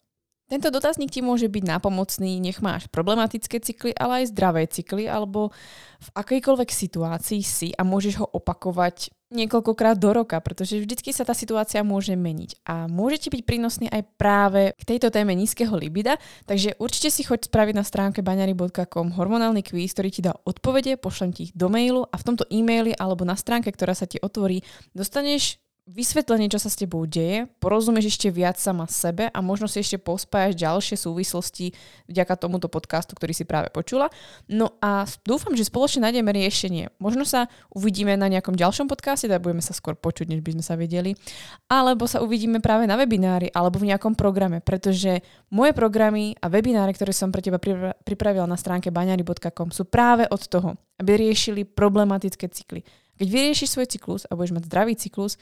Tento 0.53 0.69
dotazník 0.69 1.09
ti 1.09 1.25
môže 1.25 1.49
byť 1.49 1.65
nápomocný, 1.65 2.37
nech 2.37 2.61
máš 2.61 2.85
problematické 2.93 3.57
cykly, 3.57 3.89
ale 3.97 4.21
aj 4.21 4.37
zdravé 4.37 4.69
cykly, 4.69 5.09
alebo 5.09 5.49
v 5.97 6.09
akejkoľvek 6.13 6.69
situácii 6.69 7.41
si 7.41 7.73
a 7.73 7.81
môžeš 7.81 8.21
ho 8.21 8.29
opakovať 8.29 9.09
niekoľkokrát 9.33 9.97
do 9.97 10.13
roka, 10.13 10.37
pretože 10.45 10.77
vždycky 10.77 11.09
sa 11.09 11.25
tá 11.25 11.33
situácia 11.33 11.81
môže 11.81 12.13
meniť. 12.13 12.61
A 12.69 12.85
môže 12.85 13.17
ti 13.17 13.33
byť 13.33 13.41
prínosný 13.41 13.89
aj 13.89 14.05
práve 14.13 14.77
k 14.77 14.83
tejto 14.93 15.09
téme 15.09 15.33
nízkeho 15.33 15.73
libida, 15.73 16.21
takže 16.45 16.77
určite 16.77 17.09
si 17.09 17.25
choď 17.25 17.49
spraviť 17.49 17.73
na 17.73 17.81
stránke 17.81 18.21
baňary.com 18.21 19.17
hormonálny 19.17 19.65
kvíz, 19.65 19.97
ktorý 19.97 20.09
ti 20.13 20.21
dá 20.21 20.37
odpovede, 20.45 21.01
pošlem 21.01 21.33
ti 21.33 21.49
ich 21.49 21.53
do 21.57 21.65
mailu 21.65 22.05
a 22.13 22.15
v 22.21 22.25
tomto 22.29 22.45
e-maili 22.53 22.93
alebo 22.93 23.25
na 23.25 23.33
stránke, 23.33 23.73
ktorá 23.73 23.97
sa 23.97 24.05
ti 24.05 24.21
otvorí, 24.21 24.61
dostaneš 24.93 25.62
vysvetlenie, 25.83 26.47
čo 26.47 26.63
sa 26.63 26.71
s 26.71 26.79
tebou 26.79 27.03
deje, 27.03 27.43
porozumieš 27.59 28.15
ešte 28.15 28.31
viac 28.31 28.55
sama 28.55 28.87
sebe 28.87 29.27
a 29.27 29.39
možno 29.43 29.67
si 29.67 29.83
ešte 29.83 29.99
pospájaš 29.99 30.55
ďalšie 30.55 30.95
súvislosti 30.95 31.75
vďaka 32.07 32.39
tomuto 32.39 32.71
podcastu, 32.71 33.19
ktorý 33.19 33.35
si 33.35 33.43
práve 33.43 33.67
počula. 33.67 34.07
No 34.47 34.79
a 34.79 35.03
dúfam, 35.27 35.51
že 35.59 35.67
spoločne 35.67 36.07
nájdeme 36.07 36.31
riešenie. 36.31 36.95
Možno 37.03 37.27
sa 37.27 37.51
uvidíme 37.67 38.15
na 38.15 38.31
nejakom 38.31 38.55
ďalšom 38.55 38.87
podcaste, 38.87 39.27
tak 39.27 39.43
budeme 39.43 39.59
sa 39.59 39.75
skôr 39.75 39.99
počuť, 39.99 40.31
než 40.31 40.39
by 40.39 40.55
sme 40.55 40.63
sa 40.63 40.79
vedeli, 40.79 41.19
alebo 41.67 42.07
sa 42.07 42.23
uvidíme 42.23 42.63
práve 42.63 42.87
na 42.87 42.95
webinári 42.95 43.51
alebo 43.51 43.83
v 43.83 43.91
nejakom 43.91 44.15
programe, 44.15 44.63
pretože 44.63 45.19
moje 45.51 45.75
programy 45.75 46.39
a 46.39 46.47
webináre, 46.47 46.95
ktoré 46.95 47.11
som 47.11 47.27
pre 47.27 47.43
teba 47.43 47.59
pripravila 48.07 48.47
na 48.47 48.55
stránke 48.55 48.87
baňary.com 48.87 49.75
sú 49.75 49.83
práve 49.83 50.23
od 50.31 50.39
toho, 50.47 50.79
aby 51.03 51.27
riešili 51.27 51.67
problematické 51.67 52.47
cykly. 52.47 52.87
Keď 53.13 53.27
vyriešiš 53.29 53.69
svoj 53.75 53.87
cyklus 53.91 54.21
a 54.25 54.33
budeš 54.33 54.57
mať 54.57 54.63
zdravý 54.65 54.93
cyklus, 54.97 55.37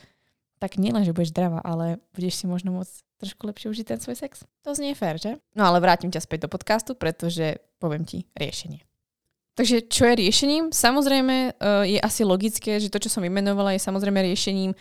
tak 0.62 0.78
nielen, 0.78 1.02
že 1.02 1.10
budeš 1.10 1.34
zdravá, 1.34 1.58
ale 1.66 1.98
budeš 2.14 2.38
si 2.38 2.44
možno 2.46 2.70
môcť 2.70 2.94
trošku 3.18 3.50
lepšie 3.50 3.74
užiť 3.74 3.86
ten 3.90 3.98
svoj 3.98 4.14
sex. 4.14 4.46
To 4.62 4.78
znie 4.78 4.94
fér, 4.94 5.18
že? 5.18 5.42
No 5.58 5.66
ale 5.66 5.82
vrátim 5.82 6.14
ťa 6.14 6.22
späť 6.22 6.46
do 6.46 6.54
podcastu, 6.54 6.94
pretože 6.94 7.58
poviem 7.82 8.06
ti 8.06 8.30
riešenie. 8.38 8.86
Takže 9.58 9.90
čo 9.90 10.06
je 10.06 10.14
riešením? 10.22 10.70
Samozrejme 10.70 11.36
e, 11.36 11.50
je 11.92 11.98
asi 11.98 12.22
logické, 12.22 12.78
že 12.78 12.88
to, 12.88 13.02
čo 13.02 13.10
som 13.10 13.26
vymenovala, 13.26 13.74
je 13.74 13.82
samozrejme 13.82 14.22
riešením 14.22 14.70
e, 14.70 14.78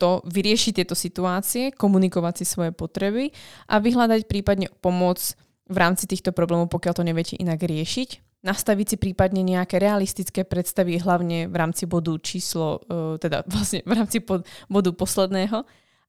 to 0.00 0.24
vyriešiť 0.24 0.80
tieto 0.80 0.96
situácie, 0.96 1.76
komunikovať 1.76 2.42
si 2.42 2.44
svoje 2.48 2.72
potreby 2.72 3.30
a 3.68 3.78
vyhľadať 3.78 4.26
prípadne 4.26 4.72
pomoc 4.80 5.20
v 5.68 5.76
rámci 5.76 6.08
týchto 6.08 6.32
problémov, 6.32 6.72
pokiaľ 6.72 6.94
to 6.96 7.04
neviete 7.04 7.36
inak 7.36 7.60
riešiť 7.60 8.31
nastaviť 8.42 8.86
si 8.86 8.96
prípadne 8.98 9.46
nejaké 9.46 9.78
realistické 9.78 10.42
predstavy, 10.42 10.98
hlavne 10.98 11.46
v 11.46 11.54
rámci 11.54 11.86
bodu 11.86 12.14
číslo, 12.18 12.82
e, 12.86 13.22
teda 13.22 13.46
vlastne 13.52 13.86
v 13.86 13.92
rámci 13.94 14.18
bodu 14.66 14.90
posledného. 14.92 15.62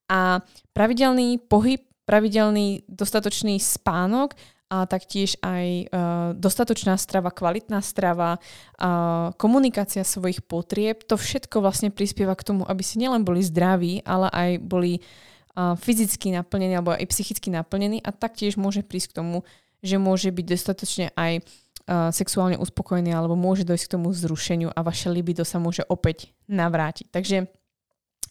A 0.10 0.44
pravidelný 0.76 1.40
pohyb, 1.46 1.86
pravidelný 2.04 2.84
dostatočný 2.92 3.62
spánok 3.62 4.36
a 4.74 4.90
taktiež 4.90 5.38
aj 5.46 5.66
uh, 5.86 5.88
dostatočná 6.34 6.98
strava, 6.98 7.30
kvalitná 7.30 7.78
strava, 7.86 8.42
uh, 8.42 9.30
komunikácia 9.38 10.02
svojich 10.02 10.42
potrieb, 10.42 11.06
to 11.06 11.14
všetko 11.14 11.62
vlastne 11.62 11.94
prispieva 11.94 12.34
k 12.34 12.42
tomu, 12.42 12.66
aby 12.66 12.82
si 12.82 12.98
nielen 12.98 13.22
boli 13.22 13.46
zdraví, 13.46 14.02
ale 14.02 14.34
aj 14.34 14.50
boli 14.66 14.98
uh, 14.98 15.78
fyzicky 15.78 16.34
naplnení 16.34 16.74
alebo 16.74 16.98
aj 16.98 17.06
psychicky 17.06 17.54
naplnení 17.54 18.02
a 18.02 18.10
taktiež 18.10 18.58
môže 18.58 18.82
prísť 18.82 19.14
k 19.14 19.18
tomu, 19.22 19.38
že 19.86 20.02
môže 20.02 20.34
byť 20.34 20.46
dostatočne 20.48 21.06
aj 21.14 21.46
sexuálne 21.88 22.56
uspokojený 22.56 23.12
alebo 23.12 23.36
môže 23.36 23.68
dojsť 23.68 23.86
k 23.86 23.94
tomu 24.00 24.16
zrušeniu 24.16 24.72
a 24.72 24.80
vaše 24.86 25.12
libido 25.12 25.44
sa 25.44 25.60
môže 25.60 25.84
opäť 25.92 26.32
navrátiť. 26.48 27.12
Takže 27.12 27.38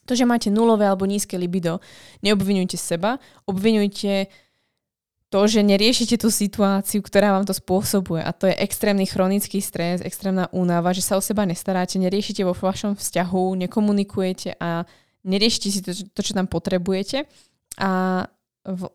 to, 0.09 0.12
že 0.17 0.25
máte 0.25 0.49
nulové 0.49 0.88
alebo 0.88 1.05
nízke 1.05 1.37
libido, 1.37 1.79
neobvinujte 2.25 2.81
seba, 2.81 3.21
obvinujte 3.45 4.33
to, 5.33 5.41
že 5.49 5.65
neriešite 5.65 6.21
tú 6.21 6.29
situáciu, 6.29 7.01
ktorá 7.01 7.33
vám 7.33 7.49
to 7.49 7.57
spôsobuje 7.57 8.21
a 8.21 8.37
to 8.37 8.53
je 8.53 8.57
extrémny 8.61 9.09
chronický 9.09 9.65
stres, 9.65 10.05
extrémna 10.05 10.49
únava, 10.53 10.93
že 10.93 11.01
sa 11.01 11.17
o 11.17 11.25
seba 11.25 11.49
nestaráte, 11.49 11.97
neriešite 11.97 12.45
vo 12.45 12.53
vašom 12.53 13.01
vzťahu, 13.01 13.65
nekomunikujete 13.65 14.61
a 14.61 14.85
neriešite 15.25 15.69
si 15.73 15.81
to, 15.81 15.93
to 15.93 16.21
čo 16.21 16.37
tam 16.37 16.45
potrebujete 16.45 17.25
a 17.81 18.25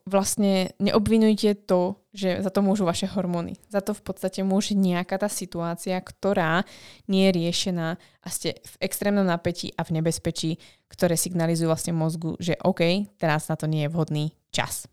vlastne 0.07 0.71
neobvinujte 0.79 1.67
to, 1.67 1.99
že 2.15 2.39
za 2.39 2.49
to 2.49 2.63
môžu 2.63 2.87
vaše 2.87 3.03
hormóny. 3.03 3.59
Za 3.67 3.83
to 3.83 3.91
v 3.91 4.01
podstate 4.01 4.39
môže 4.41 4.73
nejaká 4.79 5.19
tá 5.19 5.27
situácia, 5.27 5.99
ktorá 5.99 6.63
nie 7.11 7.27
je 7.27 7.35
riešená 7.35 7.99
a 7.99 8.27
ste 8.31 8.57
v 8.63 8.75
extrémnom 8.79 9.27
napätí 9.27 9.75
a 9.75 9.83
v 9.83 9.99
nebezpečí, 9.99 10.55
ktoré 10.87 11.19
signalizujú 11.19 11.67
vlastne 11.67 11.91
mozgu, 11.91 12.39
že 12.39 12.55
OK, 12.63 13.11
teraz 13.19 13.51
na 13.51 13.59
to 13.59 13.67
nie 13.67 13.85
je 13.85 13.91
vhodný 13.91 14.25
čas. 14.55 14.87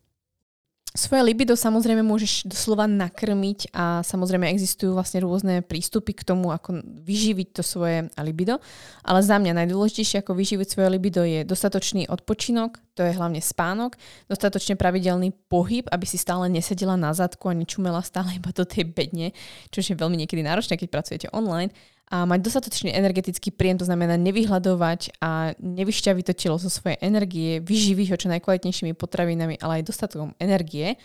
Svoje 0.95 1.27
libido 1.27 1.59
samozrejme 1.59 2.07
môžeš 2.07 2.47
doslova 2.47 2.87
nakrmiť 2.87 3.75
a 3.75 4.07
samozrejme 4.07 4.47
existujú 4.47 4.95
vlastne 4.95 5.27
rôzne 5.27 5.59
prístupy 5.59 6.15
k 6.15 6.23
tomu, 6.23 6.55
ako 6.55 6.87
vyživiť 6.87 7.49
to 7.51 7.67
svoje 7.67 8.07
libido. 8.23 8.63
Ale 9.03 9.19
za 9.19 9.43
mňa 9.43 9.59
najdôležitejšie, 9.59 10.23
ako 10.23 10.39
vyživiť 10.39 10.71
svoje 10.71 10.89
libido 10.95 11.27
je 11.27 11.43
dostatočný 11.43 12.07
odpočinok, 12.07 12.79
to 12.95 13.03
je 13.03 13.11
hlavne 13.11 13.43
spánok, 13.43 13.99
dostatočne 14.31 14.79
pravidelný 14.79 15.35
pohyb, 15.51 15.83
aby 15.91 16.07
si 16.07 16.15
stále 16.15 16.47
nesedela 16.47 16.95
na 16.95 17.11
zadku 17.11 17.51
a 17.51 17.59
nečumela 17.59 17.99
stále 18.07 18.39
iba 18.39 18.55
do 18.55 18.63
tej 18.63 18.87
bedne, 18.87 19.35
čo 19.75 19.83
je 19.83 19.99
veľmi 19.99 20.15
niekedy 20.15 20.47
náročné, 20.47 20.79
keď 20.79 20.95
pracujete 20.95 21.27
online 21.35 21.75
a 22.13 22.29
mať 22.29 22.41
dostatočný 22.45 22.93
energetický 22.93 23.49
príjem, 23.49 23.81
to 23.81 23.89
znamená 23.89 24.21
nevyhľadovať 24.21 25.19
a 25.25 25.57
nevyšťaviť 25.57 26.25
to 26.29 26.35
telo 26.37 26.57
zo 26.61 26.69
svojej 26.69 27.01
energie, 27.01 27.65
vyživiť 27.65 28.07
ho 28.13 28.17
čo 28.21 28.29
najkvalitnejšími 28.29 28.93
potravinami, 28.93 29.57
ale 29.65 29.81
aj 29.81 29.89
dostatkom 29.89 30.37
energie, 30.37 31.01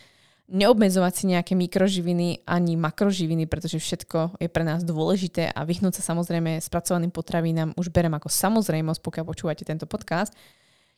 neobmedzovať 0.49 1.13
si 1.13 1.23
nejaké 1.29 1.53
mikroživiny 1.53 2.43
ani 2.43 2.73
makroživiny, 2.75 3.45
pretože 3.45 3.77
všetko 3.77 4.41
je 4.41 4.49
pre 4.49 4.65
nás 4.65 4.81
dôležité 4.81 5.53
a 5.53 5.61
vyhnúť 5.61 6.01
sa 6.01 6.13
samozrejme 6.13 6.57
spracovaným 6.59 7.13
potravinám 7.13 7.77
už 7.77 7.93
berem 7.93 8.11
ako 8.17 8.27
samozrejmosť, 8.27 8.99
pokiaľ 8.99 9.25
počúvate 9.29 9.63
tento 9.63 9.85
podcast. 9.85 10.33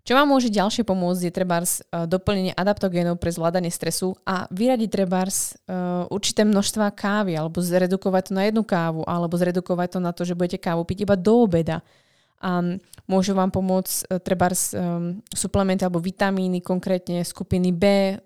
Čo 0.01 0.17
vám 0.17 0.33
môže 0.33 0.49
ďalšie 0.49 0.81
pomôcť 0.81 1.29
je 1.29 1.33
trebárs 1.33 1.85
uh, 1.85 2.09
doplnenie 2.09 2.57
adaptogénov 2.57 3.21
pre 3.21 3.29
zvládanie 3.29 3.69
stresu 3.69 4.17
a 4.25 4.49
vyradiť 4.49 4.89
trebárs 4.89 5.53
uh, 5.69 6.09
určité 6.09 6.41
množstva 6.41 6.89
kávy 6.97 7.37
alebo 7.37 7.61
zredukovať 7.61 8.29
to 8.29 8.31
na 8.33 8.49
jednu 8.49 8.65
kávu 8.65 9.05
alebo 9.05 9.37
zredukovať 9.37 9.87
to 9.97 9.99
na 10.01 10.11
to, 10.11 10.25
že 10.25 10.33
budete 10.33 10.57
kávu 10.57 10.81
piť 10.89 11.05
iba 11.05 11.13
do 11.13 11.45
obeda. 11.45 11.85
Um, 12.41 12.81
môžu 13.05 13.37
vám 13.37 13.53
pomôcť 13.53 14.09
uh, 14.09 14.17
trebárs 14.17 14.73
suplementy 15.29 15.85
alebo 15.85 16.01
vitamíny, 16.01 16.65
konkrétne 16.65 17.21
skupiny 17.21 17.69
B, 17.69 18.17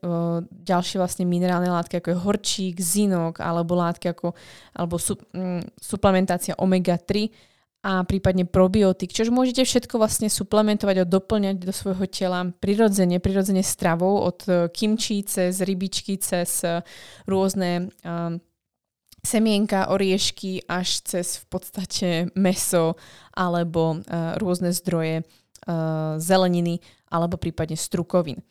ďalšie 0.48 0.96
vlastne 0.96 1.28
minerálne 1.28 1.68
látky 1.68 2.00
ako 2.00 2.08
je 2.16 2.22
horčík, 2.24 2.76
zinok 2.80 3.44
alebo 3.44 3.76
látky 3.76 4.16
ako 4.16 4.32
alebo 4.72 4.96
su, 4.96 5.20
um, 5.36 5.60
suplementácia 5.76 6.56
omega-3 6.56 7.52
a 7.86 8.02
prípadne 8.02 8.50
probiotik, 8.50 9.14
čož 9.14 9.30
môžete 9.30 9.62
všetko 9.62 10.02
vlastne 10.02 10.26
suplementovať 10.26 11.06
a 11.06 11.06
doplňať 11.06 11.62
do 11.62 11.70
svojho 11.70 12.10
tela 12.10 12.42
prirodzene, 12.58 13.22
prirodzene 13.22 13.62
stravou 13.62 14.26
od 14.26 14.42
e, 14.50 14.74
kimčí 14.74 15.22
cez 15.22 15.62
rybičky, 15.62 16.18
cez 16.18 16.66
e, 16.66 16.82
rôzne 17.30 17.94
um, 18.02 18.42
semienka, 19.22 19.94
oriešky 19.94 20.66
až 20.66 21.06
cez 21.06 21.42
v 21.42 21.46
podstate 21.46 22.10
meso 22.38 22.98
alebo 23.34 23.98
uh, 23.98 24.38
rôzne 24.38 24.70
zdroje 24.70 25.26
uh, 25.26 26.16
zeleniny 26.22 26.80
alebo 27.10 27.42
prípadne 27.42 27.74
strukovín. 27.74 28.46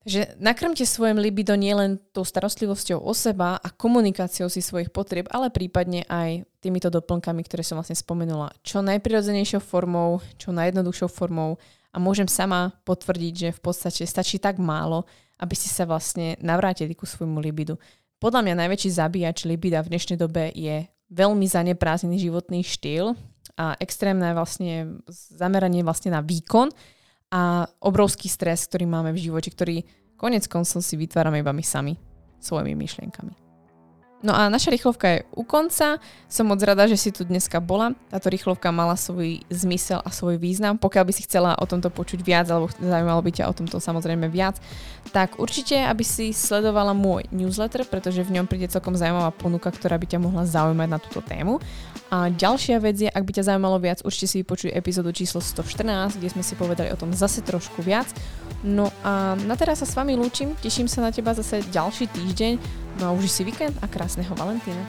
Takže 0.00 0.40
nakrmte 0.40 0.88
svojim 0.88 1.20
libido 1.20 1.52
nielen 1.52 2.00
tou 2.16 2.24
starostlivosťou 2.24 3.04
o 3.04 3.12
seba 3.12 3.60
a 3.60 3.68
komunikáciou 3.68 4.48
si 4.48 4.64
svojich 4.64 4.88
potrieb, 4.88 5.28
ale 5.28 5.52
prípadne 5.52 6.08
aj 6.08 6.48
týmito 6.64 6.88
doplnkami, 6.88 7.44
ktoré 7.44 7.60
som 7.60 7.76
vlastne 7.76 8.00
spomenula. 8.00 8.48
Čo 8.64 8.80
najprirodzenejšou 8.80 9.60
formou, 9.60 10.24
čo 10.40 10.56
najjednoduchšou 10.56 11.08
formou 11.12 11.60
a 11.92 12.00
môžem 12.00 12.32
sama 12.32 12.72
potvrdiť, 12.88 13.34
že 13.36 13.48
v 13.52 13.60
podstate 13.60 14.08
stačí 14.08 14.40
tak 14.40 14.56
málo, 14.56 15.04
aby 15.36 15.52
ste 15.52 15.68
sa 15.68 15.84
vlastne 15.84 16.40
navrátili 16.40 16.96
ku 16.96 17.04
svojmu 17.04 17.36
libidu. 17.36 17.76
Podľa 18.20 18.40
mňa 18.40 18.54
najväčší 18.56 18.90
zabíjač 18.96 19.44
libida 19.44 19.84
v 19.84 19.96
dnešnej 19.96 20.16
dobe 20.16 20.48
je 20.56 20.88
veľmi 21.12 21.44
zaneprázdnený 21.44 22.24
životný 22.24 22.64
štýl 22.64 23.16
a 23.60 23.76
extrémne 23.76 24.32
vlastne 24.32 25.04
zameranie 25.12 25.84
vlastne 25.84 26.16
na 26.16 26.24
výkon, 26.24 26.72
a 27.30 27.66
obrovský 27.82 28.26
stres, 28.26 28.66
ktorý 28.66 28.90
máme 28.90 29.14
v 29.14 29.22
živote, 29.30 29.50
ktorý 29.54 29.86
konec 30.18 30.46
koncov 30.50 30.82
si 30.82 30.98
vytvárame 30.98 31.40
iba 31.40 31.54
my 31.54 31.64
sami 31.64 31.94
svojimi 32.42 32.74
myšlienkami. 32.74 33.49
No 34.20 34.36
a 34.36 34.52
naša 34.52 34.68
rýchlovka 34.68 35.06
je 35.08 35.18
u 35.32 35.48
konca. 35.48 35.96
Som 36.28 36.52
moc 36.52 36.60
rada, 36.60 36.84
že 36.84 37.00
si 37.00 37.08
tu 37.08 37.24
dneska 37.24 37.56
bola. 37.56 37.96
Táto 38.12 38.28
rýchlovka 38.28 38.68
mala 38.68 38.92
svoj 38.92 39.40
zmysel 39.48 40.04
a 40.04 40.12
svoj 40.12 40.36
význam. 40.36 40.76
Pokiaľ 40.76 41.04
by 41.08 41.12
si 41.16 41.24
chcela 41.24 41.56
o 41.56 41.64
tomto 41.64 41.88
počuť 41.88 42.20
viac, 42.20 42.52
alebo 42.52 42.68
zaujímalo 42.68 43.24
by 43.24 43.32
ťa 43.32 43.48
o 43.48 43.56
tomto 43.56 43.80
samozrejme 43.80 44.28
viac, 44.28 44.60
tak 45.16 45.40
určite, 45.40 45.80
aby 45.80 46.04
si 46.04 46.36
sledovala 46.36 46.92
môj 46.92 47.32
newsletter, 47.32 47.88
pretože 47.88 48.20
v 48.20 48.36
ňom 48.36 48.44
príde 48.44 48.68
celkom 48.68 48.92
zaujímavá 48.92 49.32
ponuka, 49.32 49.72
ktorá 49.72 49.96
by 49.96 50.04
ťa 50.04 50.20
mohla 50.20 50.44
zaujímať 50.44 50.88
na 50.92 50.98
túto 51.00 51.24
tému. 51.24 51.56
A 52.12 52.28
ďalšia 52.28 52.76
vec 52.76 53.00
je, 53.00 53.08
ak 53.08 53.24
by 53.24 53.32
ťa 53.40 53.48
zaujímalo 53.48 53.80
viac, 53.80 54.04
určite 54.04 54.28
si 54.28 54.44
vypočuj 54.44 54.76
epizódu 54.76 55.16
číslo 55.16 55.40
114, 55.40 56.20
kde 56.20 56.28
sme 56.28 56.44
si 56.44 56.52
povedali 56.60 56.92
o 56.92 57.00
tom 57.00 57.16
zase 57.16 57.40
trošku 57.40 57.80
viac. 57.80 58.12
No 58.60 58.92
a 59.00 59.36
na 59.48 59.56
teraz 59.56 59.80
sa 59.80 59.88
s 59.88 59.96
vami 59.96 60.20
lúčim, 60.20 60.52
teším 60.60 60.84
sa 60.84 61.00
na 61.00 61.08
teba 61.08 61.32
zase 61.32 61.64
ďalší 61.72 62.12
týždeň 62.12 62.80
No 62.98 63.08
a 63.08 63.10
už 63.16 63.30
si 63.30 63.48
víkend 63.48 63.78
a 63.80 63.86
krásneho 63.86 64.34
Valentína. 64.34 64.82